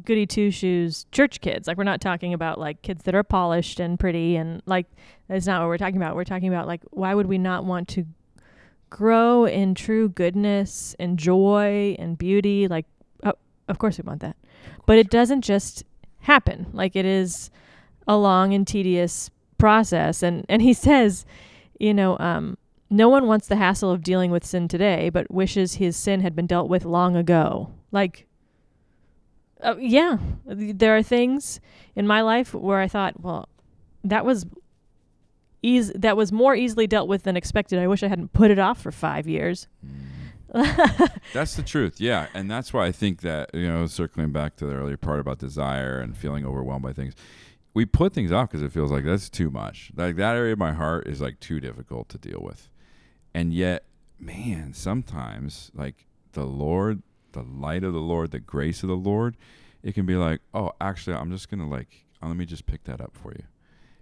[0.04, 1.68] goody two shoes church kids.
[1.68, 4.88] Like we're not talking about like kids that are polished and pretty and like
[5.28, 6.16] that's not what we're talking about.
[6.16, 8.06] We're talking about like why would we not want to
[8.90, 12.68] grow in true goodness and joy and beauty?
[12.68, 12.86] Like
[13.24, 13.34] oh,
[13.68, 14.36] of course we want that.
[14.86, 15.84] But it doesn't just
[16.20, 16.68] happen.
[16.74, 17.52] Like it is
[18.08, 21.26] a long and tedious process and and he says,
[21.80, 22.58] you know, um
[22.90, 26.36] no one wants the hassle of dealing with sin today, but wishes his sin had
[26.36, 27.72] been dealt with long ago.
[27.92, 28.28] Like,
[29.62, 31.60] uh, yeah, there are things
[31.96, 33.50] in my life where I thought, well,
[34.04, 34.46] that was
[35.62, 37.80] eas- that was more easily dealt with than expected.
[37.80, 39.68] I wish I hadn't put it off for five years.
[41.34, 42.00] That's the truth.
[42.00, 42.28] Yeah.
[42.34, 45.40] And that's why I think that, you know, circling back to the earlier part about
[45.40, 47.16] desire and feeling overwhelmed by things,
[47.74, 49.92] we put things off because it feels like that's too much.
[49.96, 52.70] Like that area of my heart is like too difficult to deal with.
[53.34, 53.84] And yet,
[54.20, 57.04] man, sometimes like the Lord,
[57.34, 59.36] the light of the Lord, the grace of the Lord,
[59.84, 62.66] it can be like, oh, actually, I'm just going to like, uh, let me just
[62.66, 63.44] pick that up for you.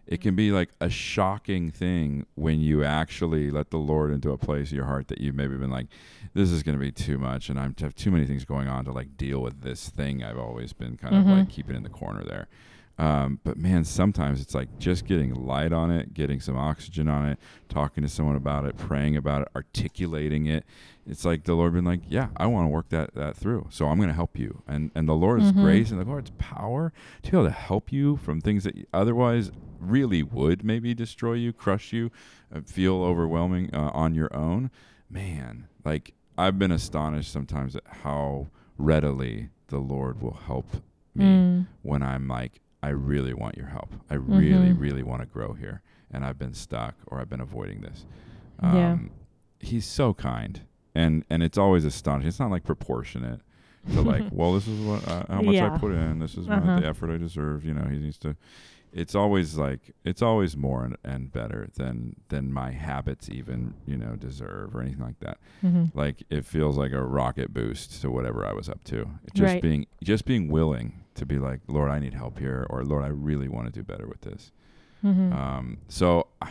[0.08, 4.38] It can be like a shocking thing when you actually let the Lord into a
[4.38, 5.88] place of your heart that you've maybe been like,
[6.36, 8.86] this is going to be too much, and I have too many things going on
[8.86, 11.38] to like deal with this thing I've always been kind of Mhm.
[11.40, 12.48] like keeping in the corner there.
[12.98, 17.28] Um, but man, sometimes it's like just getting light on it, getting some oxygen on
[17.28, 20.64] it, talking to someone about it, praying about it, articulating it.
[21.06, 23.88] It's like the Lord been like, yeah, I want to work that that through, so
[23.88, 24.64] I'm going to help you.
[24.66, 25.62] And and the Lord's Mhm.
[25.62, 26.94] grace and the Lord's power
[27.24, 31.52] to be able to help you from things that otherwise really would maybe destroy you,
[31.52, 32.12] crush you,
[32.54, 34.72] uh, feel overwhelming uh, on your own.
[35.10, 40.66] Man, like I've been astonished sometimes at how readily the Lord will help
[41.14, 41.68] me Mm.
[41.82, 43.90] when I'm like, I really want your help.
[44.10, 44.80] I really, Mhm.
[44.80, 45.82] really want to grow here,
[46.12, 48.06] and I've been stuck or I've been avoiding this.
[48.62, 48.92] Yeah.
[48.94, 49.12] Um,
[49.60, 50.62] He's so kind,
[50.94, 52.28] and and it's always astonishing.
[52.28, 53.40] It's not like proportionate
[53.94, 55.74] to like, well, this is what uh, how much Yeah.
[55.74, 56.20] I put in.
[56.20, 56.80] This is Uh-huh.
[56.80, 57.66] the effort I deserve.
[57.66, 58.36] You know, he needs to.
[58.94, 63.98] It's always like it's always more and, and better than than my habits even you
[63.98, 68.12] know deserve or anything like that hmm like it feels like a rocket boost to
[68.12, 69.10] whatever I was up to.
[69.34, 69.62] Just Right.
[69.62, 73.08] being just being willing to be like, Lord, I need help here, or Lord, I
[73.08, 74.52] really want to do better with this.
[75.02, 76.28] hmm Um, so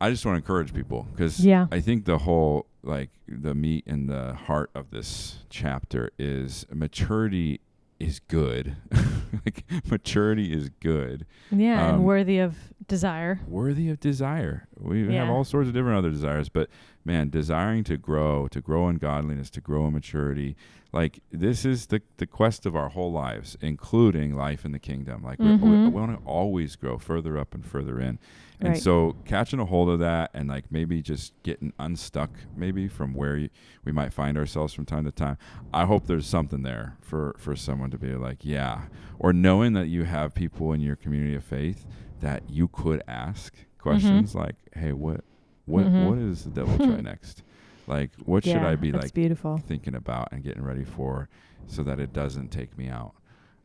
[0.00, 1.66] I just want to encourage people because Yeah.
[1.72, 7.60] I think the whole like the meat and the heart of this chapter is maturity
[7.98, 8.76] is good.
[9.44, 11.24] like maturity is good.
[11.50, 12.56] Yeah, Um, and worthy of
[12.86, 13.40] desire.
[13.48, 14.68] worthy of desire.
[14.78, 16.68] We have all sorts of different other desires, but
[17.04, 20.56] man, desiring to grow, to grow in godliness, to grow in maturity,
[20.96, 25.22] like this is the the quest of our whole lives, including life in the kingdom.
[25.22, 28.18] Like we- we, we want to always grow further up and further in.
[28.60, 28.82] And Right.
[28.82, 33.36] so catching a hold of that and like maybe just getting unstuck maybe from where
[33.36, 33.50] you,
[33.84, 35.36] we might find ourselves from time to time.
[35.74, 38.86] I hope there's something there for for someone to be like, yeah,
[39.18, 41.86] or knowing that you have people in your community of faith
[42.20, 45.20] that you could ask questions like, "Hey, what
[45.66, 46.06] what Mhm.
[46.08, 47.42] what is the devil try next?
[47.86, 49.58] Like what should I be like beautiful.
[49.66, 51.28] thinking about and getting ready for
[51.66, 53.14] so that it doesn't take me out?"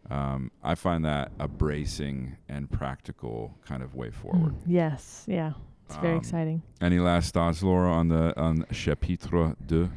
[0.09, 4.53] Um, I find that a bracing and practical kind of way forward.
[4.53, 5.53] Mm, Yes, yeah.
[5.85, 6.61] It's very Um, exciting.
[6.81, 9.89] Any last thoughts, Laura, on the on chapitre deux?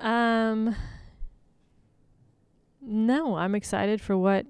[0.00, 0.74] Um
[2.82, 4.46] No, I'm excited for what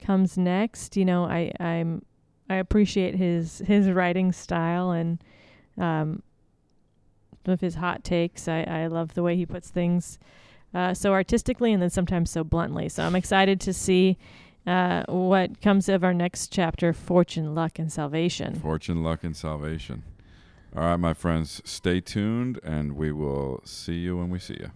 [0.00, 0.96] comes next.
[0.96, 2.02] You know, I I'm
[2.50, 5.22] I appreciate his his writing style and
[5.78, 6.22] um
[7.46, 8.48] some of his hot takes.
[8.48, 10.18] I I love the way he puts things
[10.74, 12.88] uh so artistically and then sometimes so bluntly.
[12.88, 14.18] So I'm excited to see
[14.66, 18.56] uh what comes of our next chapter, Fortune, Luck and Salvation.
[18.56, 20.02] Fortune, luck, and salvation.
[20.74, 24.72] All right, my friends, stay tuned, and we will see you when we see you.